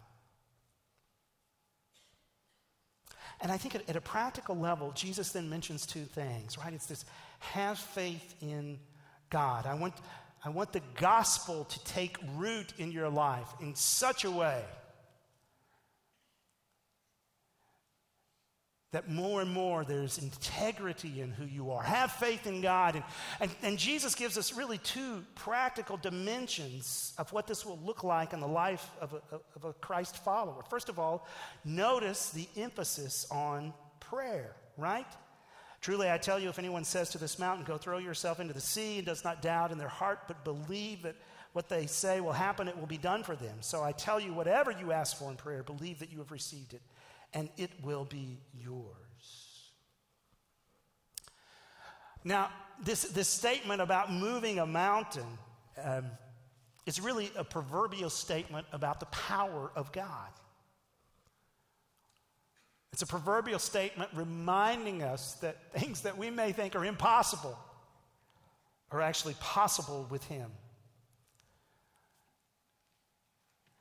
And 3.42 3.52
I 3.52 3.58
think 3.58 3.74
at, 3.74 3.90
at, 3.90 3.96
a 3.96 4.02
practical 4.02 4.56
level, 4.56 4.92
Jesus 4.92 5.32
then 5.32 5.50
mentions 5.50 5.88
two 5.88 6.04
things, 6.04 6.60
right? 6.60 6.72
It's 6.72 6.86
this 6.86 7.06
have 7.40 7.80
faith 7.80 8.36
in 8.40 8.80
God. 9.32 9.66
I 9.66 9.74
want, 9.74 9.96
I 10.46 10.50
want 10.50 10.74
the 10.74 10.82
gospel 10.96 11.66
to 11.66 11.84
take 11.86 12.18
root 12.36 12.72
in 12.78 12.92
your 12.92 13.10
life 13.10 13.48
in 13.60 13.74
such 13.74 14.24
a 14.24 14.30
way 14.30 14.62
that 18.94 19.10
more 19.10 19.42
and 19.42 19.52
more 19.52 19.84
there's 19.84 20.20
integrity 20.20 21.20
in 21.20 21.32
who 21.32 21.46
you 21.46 21.72
are. 21.72 21.82
Have 21.82 22.12
faith 22.12 22.46
in 22.46 22.62
God. 22.62 22.96
And, 22.96 23.04
and, 23.42 23.52
and, 23.64 23.78
Jesus 23.78 24.14
gives 24.14 24.38
us 24.38 24.54
really 24.54 24.78
two 24.78 25.26
practical 25.34 25.98
dimensions 25.98 27.14
of 27.18 27.34
what 27.34 27.48
this 27.48 27.66
will 27.66 27.80
look 27.84 28.04
like 28.04 28.34
in 28.34 28.40
the 28.40 28.48
life 28.48 28.88
of 29.02 29.14
a, 29.14 29.36
of 29.56 29.66
a 29.66 29.74
Christ 29.74 30.24
follower. 30.24 30.64
First 30.70 30.90
of 30.90 31.00
all, 31.00 31.28
notice 31.66 32.30
the 32.30 32.48
emphasis 32.56 33.26
on 33.32 33.74
prayer, 34.00 34.56
right? 34.78 35.08
Truly, 35.82 36.10
I 36.10 36.20
tell 36.20 36.40
you, 36.40 36.50
if 36.50 36.60
anyone 36.60 36.84
says 36.84 37.10
to 37.10 37.18
this 37.18 37.40
mountain, 37.40 37.66
Go 37.66 37.78
throw 37.78 37.98
yourself 37.98 38.40
into 38.40 38.54
the 38.54 38.62
sea, 38.62 39.00
and 39.00 39.06
does 39.08 39.24
not 39.24 39.42
doubt 39.42 39.72
in 39.72 39.80
their 39.80 39.90
heart, 39.90 40.20
but 40.28 40.44
believe 40.44 41.02
that 41.02 41.16
what 41.54 41.68
they 41.68 41.88
say 41.88 42.22
will 42.22 42.32
happen, 42.32 42.68
it 42.68 42.78
will 42.78 42.88
be 42.88 42.98
done 42.98 43.24
for 43.24 43.36
them. 43.36 43.58
So 43.62 43.84
I 43.84 43.92
tell 43.92 44.20
you, 44.20 44.34
whatever 44.34 44.72
you 44.72 44.92
ask 44.92 45.18
for 45.18 45.32
in 45.32 45.36
prayer, 45.36 45.64
believe 45.64 46.00
that 46.00 46.12
you 46.12 46.20
have 46.20 46.32
received 46.32 46.74
it 46.74 46.82
and 47.34 47.50
it 47.58 47.72
will 47.82 48.06
be 48.06 48.40
yours. 48.54 48.94
Now, 52.24 52.50
this, 52.84 53.04
this 53.04 53.28
statement 53.28 53.82
about 53.82 54.12
moving 54.12 54.60
a 54.60 54.66
mountain 54.66 55.26
um, 55.84 56.06
is 56.86 57.02
really 57.02 57.32
a 57.36 57.44
proverbial 57.44 58.10
statement 58.10 58.68
about 58.72 59.00
the 59.00 59.06
power 59.08 59.72
of 59.76 59.92
God. 59.92 60.30
It's 62.92 63.02
a 63.02 63.08
proverbial 63.08 63.60
statement 63.60 64.12
reminding 64.14 65.02
us 65.02 65.34
that 65.36 65.74
things 65.74 66.02
that 66.02 66.18
we 66.18 66.30
may 66.30 66.52
think 66.52 66.76
are 66.76 66.86
impossible 66.86 67.58
are 68.92 69.02
actually 69.02 69.34
possible 69.40 70.08
with 70.12 70.24
Him. 70.26 70.52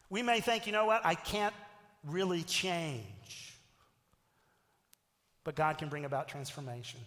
We 0.09 0.23
may 0.23 0.41
think, 0.41 0.67
you 0.67 0.73
know 0.73 0.87
what, 0.87 1.05
I 1.05 1.15
can't 1.15 1.55
really 2.05 2.43
change. 2.43 3.05
But 5.45 5.57
God 5.57 5.79
can 5.79 5.89
bring 5.89 6.05
about 6.05 6.29
transformation. 6.29 7.01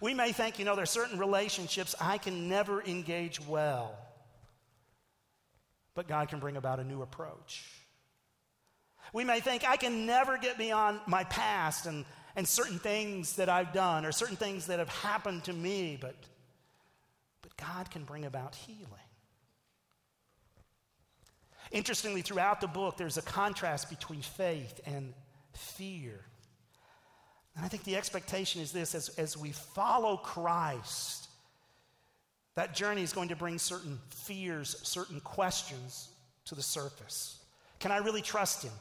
We 0.00 0.14
may 0.14 0.32
think, 0.32 0.58
you 0.58 0.64
know, 0.64 0.74
there 0.74 0.84
are 0.84 0.86
certain 0.86 1.18
relationships 1.18 1.94
I 2.00 2.18
can 2.18 2.48
never 2.48 2.82
engage 2.82 3.40
well. 3.40 3.98
But 5.94 6.06
God 6.06 6.28
can 6.28 6.38
bring 6.38 6.56
about 6.56 6.78
a 6.78 6.84
new 6.84 7.02
approach. 7.02 7.64
We 9.12 9.24
may 9.24 9.40
think 9.40 9.68
I 9.68 9.76
can 9.76 10.06
never 10.06 10.38
get 10.38 10.56
beyond 10.56 11.00
my 11.06 11.24
past 11.24 11.86
and, 11.86 12.04
and 12.36 12.46
certain 12.46 12.78
things 12.78 13.36
that 13.36 13.48
I've 13.48 13.72
done 13.72 14.06
or 14.06 14.12
certain 14.12 14.36
things 14.36 14.66
that 14.66 14.78
have 14.78 14.88
happened 14.88 15.44
to 15.44 15.52
me, 15.52 15.98
but, 16.00 16.14
but 17.42 17.56
God 17.56 17.90
can 17.90 18.04
bring 18.04 18.24
about 18.24 18.54
healing. 18.54 18.86
Interestingly, 21.72 22.22
throughout 22.22 22.60
the 22.60 22.68
book, 22.68 22.96
there's 22.96 23.16
a 23.16 23.22
contrast 23.22 23.90
between 23.90 24.22
faith 24.22 24.80
and 24.86 25.12
fear. 25.54 26.20
And 27.60 27.66
I 27.66 27.68
think 27.68 27.84
the 27.84 27.96
expectation 27.96 28.62
is 28.62 28.72
this 28.72 28.94
as, 28.94 29.10
as 29.18 29.36
we 29.36 29.52
follow 29.52 30.16
Christ, 30.16 31.28
that 32.54 32.74
journey 32.74 33.02
is 33.02 33.12
going 33.12 33.28
to 33.28 33.36
bring 33.36 33.58
certain 33.58 33.98
fears, 34.08 34.76
certain 34.82 35.20
questions 35.20 36.08
to 36.46 36.54
the 36.54 36.62
surface. 36.62 37.38
Can 37.78 37.92
I 37.92 37.98
really 37.98 38.22
trust 38.22 38.62
Him? 38.62 38.72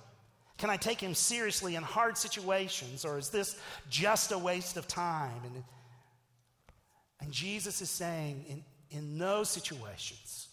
Can 0.58 0.70
I 0.70 0.78
take 0.78 1.02
Him 1.02 1.14
seriously 1.14 1.76
in 1.76 1.84
hard 1.84 2.18
situations, 2.18 3.04
or 3.04 3.18
is 3.18 3.28
this 3.28 3.60
just 3.90 4.32
a 4.32 4.38
waste 4.38 4.78
of 4.78 4.88
time? 4.88 5.42
And, 5.44 5.64
and 7.20 7.34
Jesus 7.34 7.82
is 7.82 7.90
saying, 7.90 8.46
in, 8.48 8.64
in 8.98 9.18
those 9.18 9.50
situations, 9.50 10.48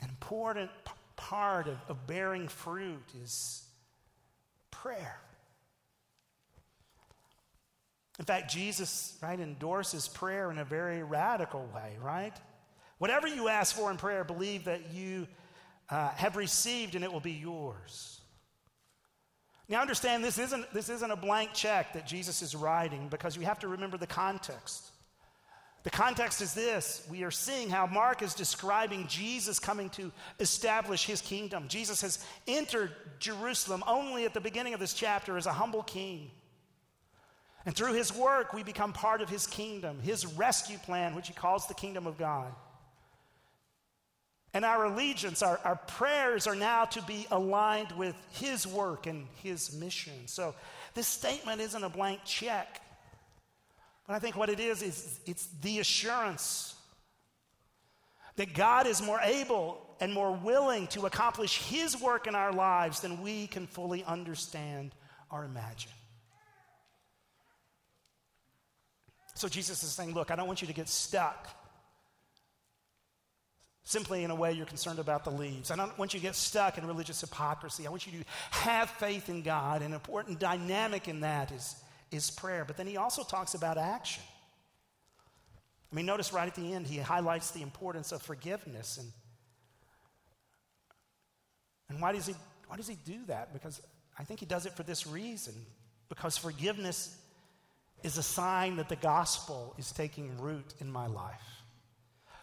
an 0.00 0.08
important 0.08 0.70
part 1.16 1.66
of, 1.66 1.78
of 1.88 2.06
bearing 2.06 2.46
fruit 2.46 3.02
is 3.24 3.64
prayer. 4.70 5.18
In 8.18 8.24
fact, 8.24 8.50
Jesus, 8.50 9.18
right, 9.22 9.38
endorses 9.38 10.08
prayer 10.08 10.50
in 10.50 10.58
a 10.58 10.64
very 10.64 11.02
radical 11.02 11.68
way, 11.74 11.96
right? 12.02 12.32
Whatever 12.98 13.28
you 13.28 13.48
ask 13.48 13.76
for 13.76 13.90
in 13.90 13.98
prayer, 13.98 14.24
believe 14.24 14.64
that 14.64 14.92
you 14.92 15.26
uh, 15.90 16.08
have 16.10 16.36
received 16.36 16.94
and 16.94 17.04
it 17.04 17.12
will 17.12 17.20
be 17.20 17.32
yours. 17.32 18.20
Now, 19.68 19.80
understand 19.80 20.22
this 20.22 20.38
isn't, 20.38 20.72
this 20.72 20.88
isn't 20.88 21.10
a 21.10 21.16
blank 21.16 21.52
check 21.52 21.92
that 21.94 22.06
Jesus 22.06 22.40
is 22.40 22.54
writing 22.54 23.08
because 23.08 23.36
you 23.36 23.42
have 23.42 23.58
to 23.60 23.68
remember 23.68 23.98
the 23.98 24.06
context. 24.06 24.90
The 25.82 25.90
context 25.90 26.40
is 26.40 26.54
this 26.54 27.06
we 27.10 27.22
are 27.22 27.30
seeing 27.30 27.68
how 27.68 27.86
Mark 27.86 28.22
is 28.22 28.34
describing 28.34 29.06
Jesus 29.06 29.58
coming 29.58 29.90
to 29.90 30.10
establish 30.40 31.04
his 31.04 31.20
kingdom. 31.20 31.68
Jesus 31.68 32.00
has 32.00 32.24
entered 32.48 32.92
Jerusalem 33.18 33.84
only 33.86 34.24
at 34.24 34.34
the 34.34 34.40
beginning 34.40 34.74
of 34.74 34.80
this 34.80 34.94
chapter 34.94 35.36
as 35.36 35.46
a 35.46 35.52
humble 35.52 35.82
king. 35.82 36.30
And 37.66 37.74
through 37.74 37.94
his 37.94 38.14
work, 38.14 38.52
we 38.52 38.62
become 38.62 38.92
part 38.92 39.20
of 39.20 39.28
his 39.28 39.48
kingdom, 39.48 39.98
his 40.00 40.24
rescue 40.24 40.78
plan, 40.78 41.16
which 41.16 41.26
he 41.26 41.34
calls 41.34 41.66
the 41.66 41.74
kingdom 41.74 42.06
of 42.06 42.16
God. 42.16 42.52
And 44.54 44.64
our 44.64 44.84
allegiance, 44.84 45.42
our, 45.42 45.60
our 45.64 45.74
prayers 45.74 46.46
are 46.46 46.54
now 46.54 46.84
to 46.86 47.02
be 47.02 47.26
aligned 47.30 47.90
with 47.92 48.14
his 48.30 48.66
work 48.66 49.06
and 49.06 49.26
his 49.42 49.74
mission. 49.74 50.14
So 50.26 50.54
this 50.94 51.08
statement 51.08 51.60
isn't 51.60 51.82
a 51.82 51.88
blank 51.88 52.20
check. 52.24 52.80
But 54.06 54.14
I 54.14 54.20
think 54.20 54.36
what 54.36 54.48
it 54.48 54.60
is, 54.60 54.82
is 54.82 55.18
it's 55.26 55.46
the 55.60 55.80
assurance 55.80 56.74
that 58.36 58.54
God 58.54 58.86
is 58.86 59.02
more 59.02 59.20
able 59.20 59.82
and 59.98 60.12
more 60.12 60.32
willing 60.32 60.86
to 60.88 61.06
accomplish 61.06 61.58
his 61.58 62.00
work 62.00 62.28
in 62.28 62.36
our 62.36 62.52
lives 62.52 63.00
than 63.00 63.22
we 63.22 63.48
can 63.48 63.66
fully 63.66 64.04
understand 64.04 64.94
or 65.30 65.44
imagine. 65.44 65.90
So 69.36 69.48
Jesus 69.48 69.82
is 69.82 69.92
saying, 69.92 70.14
Look, 70.14 70.30
I 70.30 70.36
don't 70.36 70.46
want 70.46 70.62
you 70.62 70.66
to 70.66 70.72
get 70.72 70.88
stuck 70.88 71.46
simply 73.84 74.24
in 74.24 74.30
a 74.30 74.34
way 74.34 74.52
you're 74.52 74.66
concerned 74.66 74.98
about 74.98 75.24
the 75.24 75.30
leaves. 75.30 75.70
I 75.70 75.76
don't 75.76 75.96
want 75.98 76.14
you 76.14 76.20
to 76.20 76.26
get 76.26 76.34
stuck 76.34 76.78
in 76.78 76.86
religious 76.86 77.20
hypocrisy. 77.20 77.86
I 77.86 77.90
want 77.90 78.06
you 78.06 78.18
to 78.18 78.24
have 78.50 78.90
faith 78.90 79.28
in 79.28 79.42
God. 79.42 79.82
An 79.82 79.92
important 79.92 80.40
dynamic 80.40 81.06
in 81.06 81.20
that 81.20 81.52
is, 81.52 81.76
is 82.10 82.30
prayer. 82.30 82.64
But 82.64 82.78
then 82.78 82.86
he 82.86 82.96
also 82.96 83.22
talks 83.22 83.54
about 83.54 83.78
action. 83.78 84.24
I 85.92 85.94
mean, 85.94 86.06
notice 86.06 86.32
right 86.32 86.48
at 86.48 86.54
the 86.56 86.72
end, 86.72 86.86
he 86.86 86.98
highlights 86.98 87.52
the 87.52 87.62
importance 87.62 88.10
of 88.10 88.22
forgiveness. 88.22 88.98
And, 88.98 89.12
and 91.90 92.02
why, 92.02 92.12
does 92.12 92.26
he, 92.26 92.34
why 92.66 92.76
does 92.76 92.88
he 92.88 92.96
do 93.04 93.18
that? 93.26 93.52
Because 93.52 93.80
I 94.18 94.24
think 94.24 94.40
he 94.40 94.46
does 94.46 94.66
it 94.66 94.72
for 94.72 94.82
this 94.82 95.06
reason. 95.06 95.54
Because 96.08 96.36
forgiveness 96.36 97.16
is 98.02 98.18
a 98.18 98.22
sign 98.22 98.76
that 98.76 98.88
the 98.88 98.96
gospel 98.96 99.74
is 99.78 99.90
taking 99.92 100.38
root 100.38 100.74
in 100.80 100.90
my 100.90 101.06
life. 101.06 101.62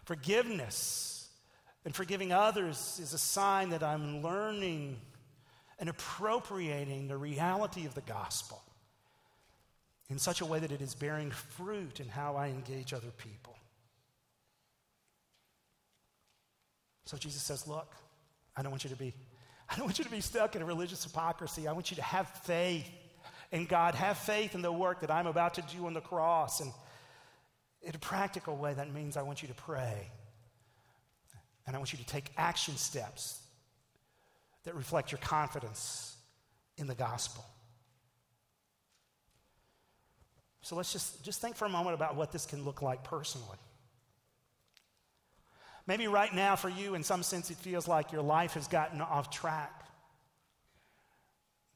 Forgiveness 0.04 1.14
And 1.84 1.94
forgiving 1.94 2.32
others 2.32 2.98
is 3.02 3.12
a 3.12 3.18
sign 3.18 3.70
that 3.70 3.82
I'm 3.82 4.22
learning 4.22 5.00
and 5.78 5.88
appropriating 5.88 7.08
the 7.08 7.16
reality 7.16 7.84
of 7.84 7.94
the 7.94 8.00
gospel 8.00 8.62
in 10.08 10.18
such 10.18 10.40
a 10.40 10.46
way 10.46 10.58
that 10.58 10.72
it 10.72 10.80
is 10.80 10.94
bearing 10.94 11.30
fruit 11.30 12.00
in 12.00 12.08
how 12.08 12.36
I 12.36 12.48
engage 12.48 12.94
other 12.94 13.10
people. 13.10 13.56
So 17.04 17.16
Jesus 17.18 17.42
says, 17.42 17.66
Look, 17.66 17.94
I 18.56 18.62
don't 18.62 18.70
want 18.70 18.84
you 18.84 18.90
to 18.90 18.96
be, 18.96 19.12
I 19.68 19.76
don't 19.76 19.84
want 19.84 19.98
you 19.98 20.04
to 20.04 20.10
be 20.10 20.20
stuck 20.20 20.56
in 20.56 20.62
a 20.62 20.64
religious 20.64 21.04
hypocrisy. 21.04 21.68
I 21.68 21.72
want 21.72 21.90
you 21.90 21.96
to 21.96 22.02
have 22.02 22.28
faith 22.44 22.88
in 23.54 23.66
God, 23.66 23.94
have 23.94 24.18
faith 24.18 24.56
in 24.56 24.62
the 24.62 24.72
work 24.72 25.00
that 25.02 25.12
I'm 25.12 25.28
about 25.28 25.54
to 25.54 25.62
do 25.62 25.86
on 25.86 25.94
the 25.94 26.00
cross. 26.00 26.58
And 26.60 26.72
in 27.82 27.94
a 27.94 27.98
practical 28.00 28.56
way, 28.56 28.74
that 28.74 28.92
means 28.92 29.16
I 29.16 29.22
want 29.22 29.42
you 29.42 29.48
to 29.48 29.54
pray. 29.54 30.10
And 31.64 31.76
I 31.76 31.78
want 31.78 31.92
you 31.92 31.98
to 31.98 32.04
take 32.04 32.32
action 32.36 32.76
steps 32.76 33.40
that 34.64 34.74
reflect 34.74 35.12
your 35.12 35.20
confidence 35.20 36.16
in 36.78 36.88
the 36.88 36.96
gospel. 36.96 37.44
So 40.62 40.74
let's 40.74 40.92
just, 40.92 41.24
just 41.24 41.40
think 41.40 41.54
for 41.54 41.66
a 41.66 41.70
moment 41.70 41.94
about 41.94 42.16
what 42.16 42.32
this 42.32 42.46
can 42.46 42.64
look 42.64 42.82
like 42.82 43.04
personally. 43.04 43.58
Maybe 45.86 46.08
right 46.08 46.34
now, 46.34 46.56
for 46.56 46.70
you, 46.70 46.96
in 46.96 47.04
some 47.04 47.22
sense, 47.22 47.52
it 47.52 47.58
feels 47.58 47.86
like 47.86 48.10
your 48.10 48.22
life 48.22 48.54
has 48.54 48.66
gotten 48.66 49.00
off 49.00 49.30
track. 49.30 49.84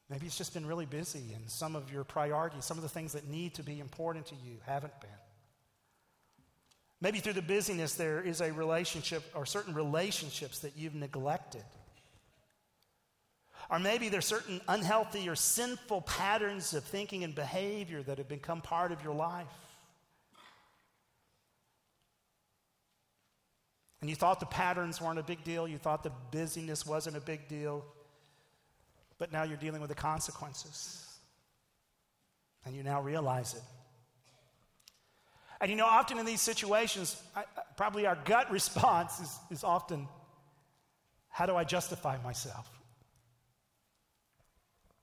Maybe 0.09 0.25
it's 0.25 0.37
just 0.37 0.53
been 0.55 0.65
really 0.65 0.87
busy, 0.87 1.33
and 1.35 1.49
some 1.49 1.75
of 1.75 1.91
your 1.93 2.03
priorities, 2.03 2.65
some 2.65 2.77
of 2.77 2.83
the 2.83 2.89
things 2.89 3.13
that 3.13 3.27
need 3.27 3.53
to 3.55 3.63
be 3.63 3.79
important 3.79 4.25
to 4.27 4.35
you, 4.35 4.57
haven't 4.65 4.99
been. 5.01 5.09
Maybe 7.01 7.19
through 7.19 7.33
the 7.33 7.41
busyness, 7.41 7.93
there 7.93 8.19
is 8.19 8.41
a 8.41 8.51
relationship 8.51 9.23
or 9.35 9.45
certain 9.45 9.73
relationships 9.73 10.59
that 10.59 10.73
you've 10.75 10.95
neglected. 10.95 11.63
Or 13.69 13.77
maybe 13.77 14.09
there's 14.09 14.25
certain 14.25 14.59
unhealthy 14.67 15.29
or 15.29 15.35
sinful 15.35 16.01
patterns 16.01 16.73
of 16.73 16.83
thinking 16.83 17.23
and 17.23 17.35
behavior 17.35 18.01
that 18.03 18.17
have 18.17 18.27
become 18.27 18.61
part 18.61 18.91
of 18.91 19.03
your 19.03 19.13
life. 19.13 19.47
And 24.01 24.09
you 24.09 24.15
thought 24.15 24.39
the 24.39 24.45
patterns 24.47 24.99
weren't 24.99 25.19
a 25.19 25.23
big 25.23 25.43
deal, 25.43 25.67
you 25.67 25.77
thought 25.77 26.03
the 26.03 26.11
busyness 26.31 26.85
wasn't 26.85 27.15
a 27.15 27.21
big 27.21 27.47
deal, 27.47 27.85
but 29.19 29.31
now 29.31 29.43
you're 29.43 29.57
dealing 29.57 29.81
with 29.81 29.89
the 29.89 29.95
consequences. 29.95 31.05
And 32.65 32.75
you 32.75 32.83
now 32.83 33.01
realize 33.01 33.53
it. 33.53 33.61
And 35.61 35.69
you 35.69 35.75
know, 35.75 35.85
often 35.85 36.17
in 36.17 36.25
these 36.25 36.41
situations, 36.41 37.21
I, 37.35 37.43
probably 37.77 38.05
our 38.05 38.17
gut 38.25 38.49
response 38.51 39.19
is, 39.19 39.39
is 39.51 39.63
often 39.63 40.07
how 41.27 41.45
do 41.45 41.55
I 41.55 41.63
justify 41.63 42.17
myself? 42.23 42.67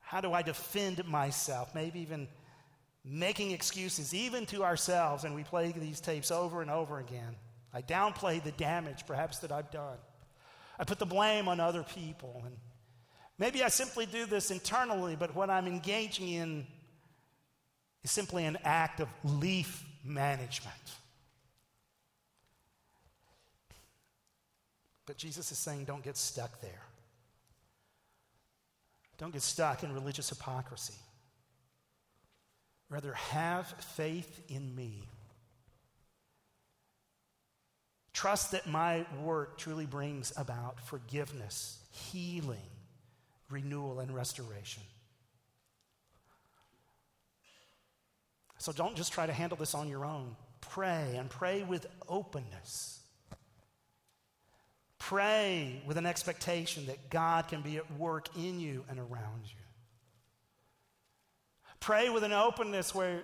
How 0.01 0.21
do 0.21 0.33
I 0.33 0.43
defend 0.43 1.05
myself? 1.07 1.75
Maybe 1.75 2.01
even 2.01 2.29
making 3.05 3.51
excuses, 3.53 4.15
even 4.15 4.47
to 4.47 4.65
ourselves, 4.65 5.25
and 5.25 5.35
we 5.35 5.45
play 5.45 5.73
these 5.73 6.01
tapes 6.01 6.31
over 6.31 6.63
and 6.63 6.71
over 6.71 6.99
again. 6.99 7.37
I 7.73 7.83
downplay 7.83 8.43
the 8.43 8.53
damage, 8.53 9.05
perhaps, 9.07 9.39
that 9.39 9.53
I've 9.53 9.71
done. 9.71 9.99
I 10.79 10.85
put 10.85 10.99
the 10.99 11.07
blame 11.07 11.49
on 11.49 11.61
other 11.61 11.83
people. 11.83 12.43
And 12.45 12.57
maybe 13.38 13.62
I 13.62 13.68
simply 13.68 14.07
do 14.07 14.27
this 14.27 14.51
internally, 14.51 15.16
but 15.16 15.35
what 15.35 15.51
I'm 15.51 15.66
engaging 15.66 16.29
in 16.29 16.66
is 18.03 18.11
simply 18.11 18.44
an 18.44 18.59
act 18.64 19.01
of 19.01 19.09
leaf 19.25 19.85
management. 20.05 20.75
But 25.07 25.16
Jesus 25.16 25.53
is 25.53 25.59
saying, 25.59 25.85
don't 25.85 26.03
get 26.03 26.16
stuck 26.16 26.61
there. 26.61 26.83
Don't 29.18 29.33
get 29.33 29.42
stuck 29.42 29.83
in 29.83 29.94
religious 29.94 30.29
hypocrisy. 30.29 30.94
Rather, 32.88 33.14
have 33.14 33.66
faith 33.66 34.42
in 34.49 34.75
me. 34.75 35.03
Trust 38.12 38.53
that 38.53 38.66
my 38.66 39.05
work 39.22 39.59
truly 39.59 39.87
brings 39.87 40.33
about 40.37 40.81
forgiveness, 40.81 41.79
healing, 41.90 42.59
renewal, 43.51 44.01
and 44.01 44.15
restoration. 44.15 44.83
So 48.59 48.73
don't 48.73 48.97
just 48.97 49.13
try 49.13 49.27
to 49.27 49.33
handle 49.33 49.57
this 49.57 49.75
on 49.75 49.89
your 49.89 50.05
own. 50.05 50.35
Pray 50.61 51.15
and 51.17 51.31
pray 51.31 51.63
with 51.63 51.87
openness. 52.09 53.01
Pray 54.99 55.83
with 55.87 55.99
an 55.99 56.07
expectation 56.07 56.87
that 56.87 57.11
God 57.11 57.49
can 57.49 57.61
be 57.61 57.77
at 57.77 57.99
work 57.99 58.29
in 58.37 58.59
you 58.59 58.85
and 58.89 58.99
around 58.99 59.43
you. 59.45 59.61
Pray 61.79 62.09
with 62.09 62.25
an 62.25 62.33
openness 62.33 62.95
where 62.95 63.23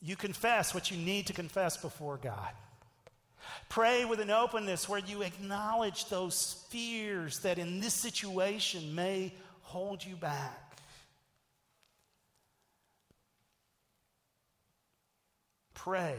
you 0.00 0.16
confess 0.16 0.74
what 0.74 0.90
you 0.90 0.96
need 0.98 1.28
to 1.28 1.32
confess 1.32 1.76
before 1.76 2.18
God. 2.18 2.50
Pray 3.68 4.04
with 4.04 4.20
an 4.20 4.30
openness 4.30 4.88
where 4.88 5.00
you 5.00 5.22
acknowledge 5.22 6.06
those 6.06 6.64
fears 6.68 7.40
that 7.40 7.58
in 7.58 7.80
this 7.80 7.94
situation 7.94 8.94
may 8.94 9.32
hold 9.62 10.04
you 10.04 10.16
back. 10.16 10.76
Pray 15.74 16.16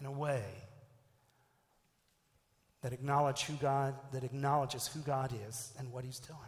in 0.00 0.06
a 0.06 0.12
way 0.12 0.44
that 2.82 2.92
acknowledge 2.92 3.42
who 3.42 3.54
God, 3.54 3.94
that 4.12 4.22
acknowledges 4.22 4.86
who 4.86 5.00
God 5.00 5.32
is 5.48 5.72
and 5.78 5.92
what 5.92 6.04
he's 6.04 6.20
doing. 6.20 6.38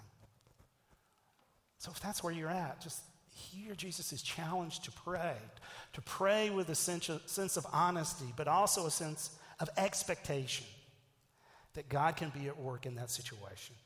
So 1.78 1.90
if 1.90 2.00
that's 2.00 2.22
where 2.22 2.32
you're 2.32 2.48
at, 2.48 2.80
just 2.80 3.00
hear 3.38 3.74
Jesus' 3.74 4.12
is 4.12 4.22
challenged 4.22 4.84
to 4.84 4.92
pray, 4.92 5.36
to 5.94 6.00
pray 6.02 6.50
with 6.50 6.68
a 6.68 6.74
sense 6.74 7.08
of 7.08 7.66
honesty, 7.72 8.32
but 8.36 8.48
also 8.48 8.86
a 8.86 8.90
sense 8.90 9.30
of 9.60 9.70
expectation 9.76 10.66
that 11.74 11.88
God 11.88 12.16
can 12.16 12.30
be 12.30 12.48
at 12.48 12.58
work 12.58 12.86
in 12.86 12.94
that 12.96 13.10
situation. 13.10 13.76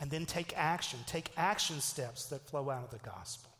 And 0.00 0.10
then 0.10 0.26
take 0.26 0.52
action, 0.56 0.98
take 1.06 1.30
action 1.36 1.80
steps 1.80 2.26
that 2.26 2.40
flow 2.48 2.70
out 2.70 2.84
of 2.84 2.90
the 2.90 3.08
gospel. 3.08 3.50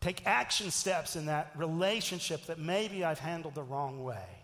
Take 0.00 0.26
action 0.26 0.70
steps 0.70 1.16
in 1.16 1.26
that 1.26 1.52
relationship 1.56 2.46
that 2.46 2.58
maybe 2.58 3.04
I've 3.04 3.18
handled 3.18 3.54
the 3.54 3.62
wrong 3.62 4.02
way. 4.02 4.39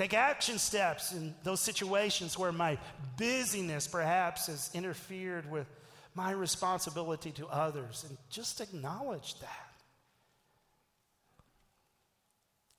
Take 0.00 0.14
action 0.14 0.58
steps 0.58 1.12
in 1.12 1.34
those 1.42 1.60
situations 1.60 2.38
where 2.38 2.52
my 2.52 2.78
busyness 3.18 3.86
perhaps 3.86 4.46
has 4.46 4.70
interfered 4.72 5.50
with 5.50 5.66
my 6.14 6.30
responsibility 6.30 7.32
to 7.32 7.46
others, 7.48 8.06
and 8.08 8.16
just 8.30 8.62
acknowledge 8.62 9.38
that. 9.40 9.72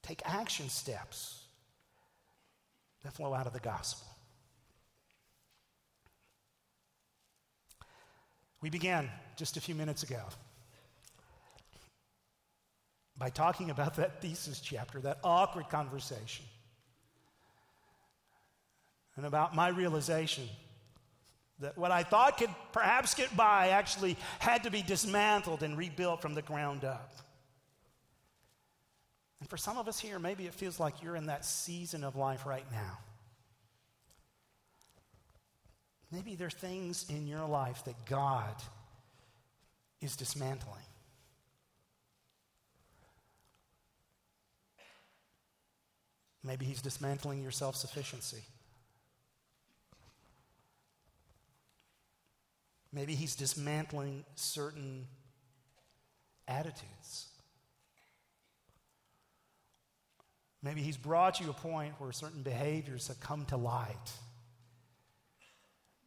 Take 0.02 0.24
action 0.26 0.68
steps 0.68 1.44
that 3.04 3.14
flow 3.14 3.36
out 3.36 3.46
of 3.46 3.54
the 3.54 3.60
gospel. 3.60 4.08
We 8.64 8.72
began 8.72 9.12
just 9.38 9.58
a 9.58 9.62
few 9.62 9.76
minutes 9.76 10.02
ago 10.02 10.24
by 13.16 13.30
talking 13.30 13.70
about 13.70 13.98
that 13.98 14.24
thesis 14.24 14.60
chapter, 14.60 15.00
that 15.02 15.20
awkward 15.24 15.70
conversation, 15.70 16.46
and 19.22 19.28
about 19.28 19.56
my 19.56 19.68
realization 19.68 20.50
that 21.60 21.78
what 21.78 21.92
I 21.92 22.02
thought 22.02 22.40
could 22.40 22.50
perhaps 22.72 23.14
get 23.14 23.38
by 23.38 23.68
actually 23.68 24.18
had 24.40 24.64
to 24.64 24.72
be 24.72 24.82
dismantled 24.82 25.62
and 25.62 25.78
rebuilt 25.78 26.24
from 26.24 26.34
the 26.34 26.42
ground 26.42 26.84
up. 26.84 27.14
And 29.40 29.48
for 29.48 29.58
some 29.58 29.78
of 29.78 29.88
us 29.88 30.00
here, 30.00 30.18
maybe 30.18 30.48
it 30.48 30.56
feels 30.56 30.80
like 30.80 31.04
you're 31.04 31.16
in 31.16 31.28
that 31.28 31.46
season 31.46 32.04
of 32.04 32.16
life 32.16 32.48
right 32.48 32.66
now. 32.72 32.98
Maybe 36.12 36.34
there 36.34 36.48
are 36.48 36.50
things 36.50 37.06
in 37.08 37.28
your 37.28 37.48
life 37.48 37.86
that 37.86 38.08
God 38.08 38.56
is 40.02 40.16
dismantling. 40.16 40.82
Maybe 46.44 46.66
he's 46.66 46.82
dismantling 46.82 47.44
your 47.44 47.52
self 47.52 47.76
sufficiency. 47.76 48.42
Maybe 52.94 53.16
he's 53.16 53.36
dismantling 53.36 54.26
certain 54.36 55.08
attitudes. 56.48 57.28
Maybe 60.64 60.82
he's 60.82 60.98
brought 60.98 61.40
you 61.40 61.50
a 61.50 61.54
point 61.54 61.94
where 61.98 62.12
certain 62.12 62.44
behaviors 62.44 63.08
have 63.08 63.20
come 63.20 63.46
to 63.46 63.58
light. 63.58 64.12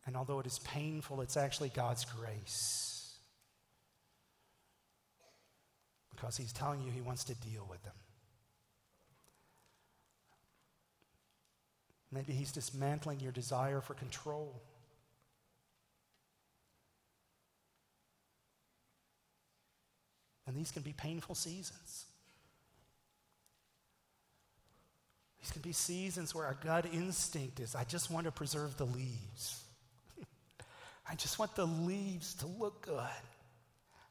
And 0.07 0.17
although 0.17 0.39
it 0.41 0.47
is 0.47 0.59
painful, 0.61 1.23
it's 1.23 1.37
actually 1.37 1.71
God's 1.71 2.05
grace. 2.05 3.17
Because 6.15 6.37
he's 6.37 6.53
telling 6.53 6.83
you 6.83 6.91
he 6.91 7.01
wants 7.01 7.25
to 7.25 7.35
deal 7.35 7.67
with 7.69 7.83
them. 7.83 7.95
Maybe 12.15 12.33
He's 12.33 12.53
dismantling 12.53 13.19
your 13.19 13.33
desire 13.33 13.81
for 13.81 13.95
control. 13.95 14.63
And 20.47 20.57
these 20.57 20.71
can 20.71 20.83
be 20.83 20.93
painful 20.93 21.35
seasons. 21.35 22.07
These 25.41 25.53
can 25.53 25.63
be 25.63 25.73
seasons 25.73 26.35
where 26.35 26.47
our 26.47 26.57
gut 26.65 26.87
instinct 26.93 27.61
is 27.61 27.75
I 27.75 27.85
just 27.85 28.11
want 28.11 28.25
to 28.27 28.33
preserve 28.33 28.77
the 28.77 28.87
leaves. 28.87 29.63
I 31.11 31.15
just 31.15 31.39
want 31.39 31.55
the 31.55 31.67
leaves 31.67 32.35
to 32.37 32.47
look 32.47 32.87
good. 32.87 33.25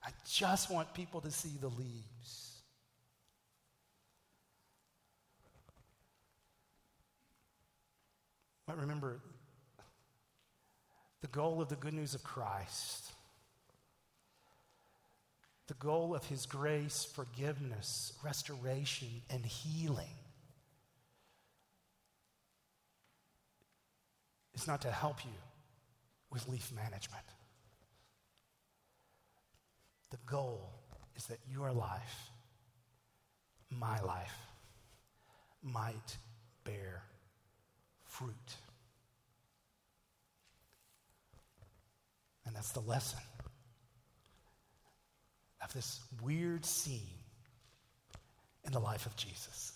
I 0.05 0.09
just 0.29 0.69
want 0.69 0.93
people 0.93 1.21
to 1.21 1.31
see 1.31 1.57
the 1.59 1.69
leaves. 1.69 2.61
But 8.67 8.77
remember, 8.79 9.19
the 11.21 11.27
goal 11.27 11.61
of 11.61 11.69
the 11.69 11.75
good 11.75 11.93
news 11.93 12.15
of 12.15 12.23
Christ, 12.23 13.11
the 15.73 15.85
goal 15.85 16.13
of 16.13 16.23
his 16.25 16.45
grace, 16.45 17.03
forgiveness, 17.15 18.13
restoration, 18.23 19.07
and 19.31 19.43
healing 19.43 20.15
is 24.53 24.67
not 24.67 24.81
to 24.83 24.91
help 24.91 25.25
you 25.25 25.31
with 26.31 26.47
leaf 26.47 26.71
management. 26.75 27.23
The 30.11 30.17
goal 30.27 30.69
is 31.15 31.25
that 31.25 31.39
your 31.49 31.71
life, 31.71 32.29
my 33.71 33.99
life, 34.01 34.37
might 35.63 36.17
bear 36.65 37.01
fruit. 38.05 38.57
And 42.45 42.55
that's 42.55 42.73
the 42.73 42.81
lesson 42.81 43.21
of 45.63 45.73
this 45.73 46.01
weird 46.21 46.65
scene 46.65 47.07
in 48.65 48.71
the 48.71 48.79
life 48.79 49.05
of 49.05 49.15
Jesus. 49.15 49.73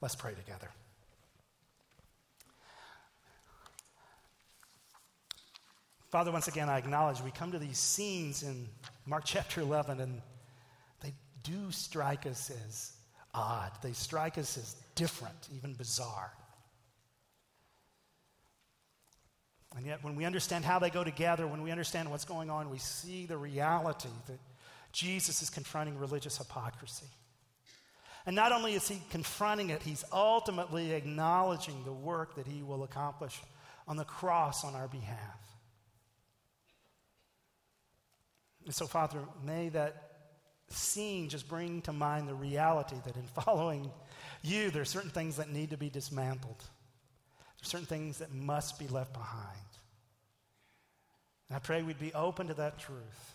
Let's 0.00 0.16
pray 0.16 0.34
together. 0.34 0.68
Father, 6.10 6.30
once 6.30 6.48
again, 6.48 6.68
I 6.68 6.76
acknowledge 6.76 7.22
we 7.22 7.30
come 7.30 7.52
to 7.52 7.58
these 7.58 7.78
scenes 7.78 8.42
in 8.42 8.68
Mark 9.06 9.22
chapter 9.26 9.60
11, 9.60 10.00
and 10.00 10.20
they 11.00 11.14
do 11.42 11.70
strike 11.70 12.26
us 12.26 12.50
as 12.68 12.92
odd. 13.32 13.70
They 13.82 13.92
strike 13.92 14.36
us 14.36 14.58
as 14.58 14.76
different, 14.94 15.48
even 15.56 15.72
bizarre. 15.72 16.32
And 19.76 19.86
yet, 19.86 20.04
when 20.04 20.16
we 20.16 20.24
understand 20.24 20.64
how 20.64 20.78
they 20.78 20.90
go 20.90 21.02
together, 21.02 21.46
when 21.46 21.62
we 21.62 21.70
understand 21.70 22.10
what's 22.10 22.24
going 22.24 22.50
on, 22.50 22.70
we 22.70 22.78
see 22.78 23.26
the 23.26 23.38
reality 23.38 24.10
that 24.26 24.38
Jesus 24.92 25.42
is 25.42 25.50
confronting 25.50 25.98
religious 25.98 26.36
hypocrisy. 26.36 27.06
And 28.26 28.36
not 28.36 28.52
only 28.52 28.74
is 28.74 28.86
he 28.86 29.00
confronting 29.10 29.70
it, 29.70 29.82
he's 29.82 30.04
ultimately 30.12 30.92
acknowledging 30.92 31.82
the 31.84 31.92
work 31.92 32.36
that 32.36 32.46
he 32.46 32.62
will 32.62 32.84
accomplish 32.84 33.40
on 33.88 33.96
the 33.96 34.04
cross 34.04 34.64
on 34.64 34.74
our 34.74 34.88
behalf. 34.88 35.38
And 38.64 38.74
so, 38.74 38.86
Father, 38.86 39.18
may 39.44 39.70
that 39.70 40.10
scene 40.68 41.28
just 41.28 41.48
bring 41.48 41.82
to 41.82 41.92
mind 41.92 42.28
the 42.28 42.34
reality 42.34 42.96
that 43.04 43.16
in 43.16 43.26
following 43.26 43.90
you, 44.42 44.70
there 44.70 44.82
are 44.82 44.86
certain 44.86 45.10
things 45.10 45.36
that 45.36 45.50
need 45.50 45.70
to 45.70 45.76
be 45.76 45.90
dismantled. 45.90 46.62
Certain 47.62 47.86
things 47.86 48.18
that 48.18 48.32
must 48.34 48.78
be 48.78 48.88
left 48.88 49.12
behind. 49.12 49.56
And 51.48 51.56
I 51.56 51.60
pray 51.60 51.82
we'd 51.82 51.98
be 51.98 52.12
open 52.12 52.48
to 52.48 52.54
that 52.54 52.78
truth. 52.78 53.34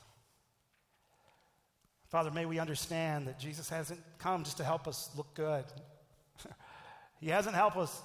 Father, 2.09 2.31
may 2.31 2.45
we 2.45 2.59
understand 2.59 3.27
that 3.27 3.39
Jesus 3.39 3.69
hasn't 3.69 3.99
come 4.17 4.43
just 4.43 4.57
to 4.57 4.63
help 4.63 4.87
us 4.87 5.09
look 5.15 5.33
good. 5.33 5.65
he 7.19 7.29
hasn't 7.29 7.55
helped 7.55 7.77
us. 7.77 8.01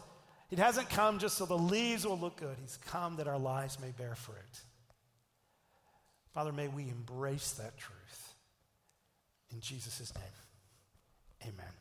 He 0.48 0.56
hasn't 0.56 0.90
come 0.90 1.18
just 1.18 1.38
so 1.38 1.46
the 1.46 1.56
leaves 1.56 2.06
will 2.06 2.18
look 2.18 2.36
good. 2.36 2.56
He's 2.60 2.76
come 2.76 3.16
that 3.16 3.28
our 3.28 3.38
lives 3.38 3.78
may 3.80 3.90
bear 3.90 4.14
fruit. 4.14 4.36
Father, 6.34 6.52
may 6.52 6.68
we 6.68 6.82
embrace 6.84 7.52
that 7.52 7.76
truth. 7.78 8.34
In 9.52 9.60
Jesus' 9.60 10.12
name, 10.14 11.52
amen. 11.54 11.72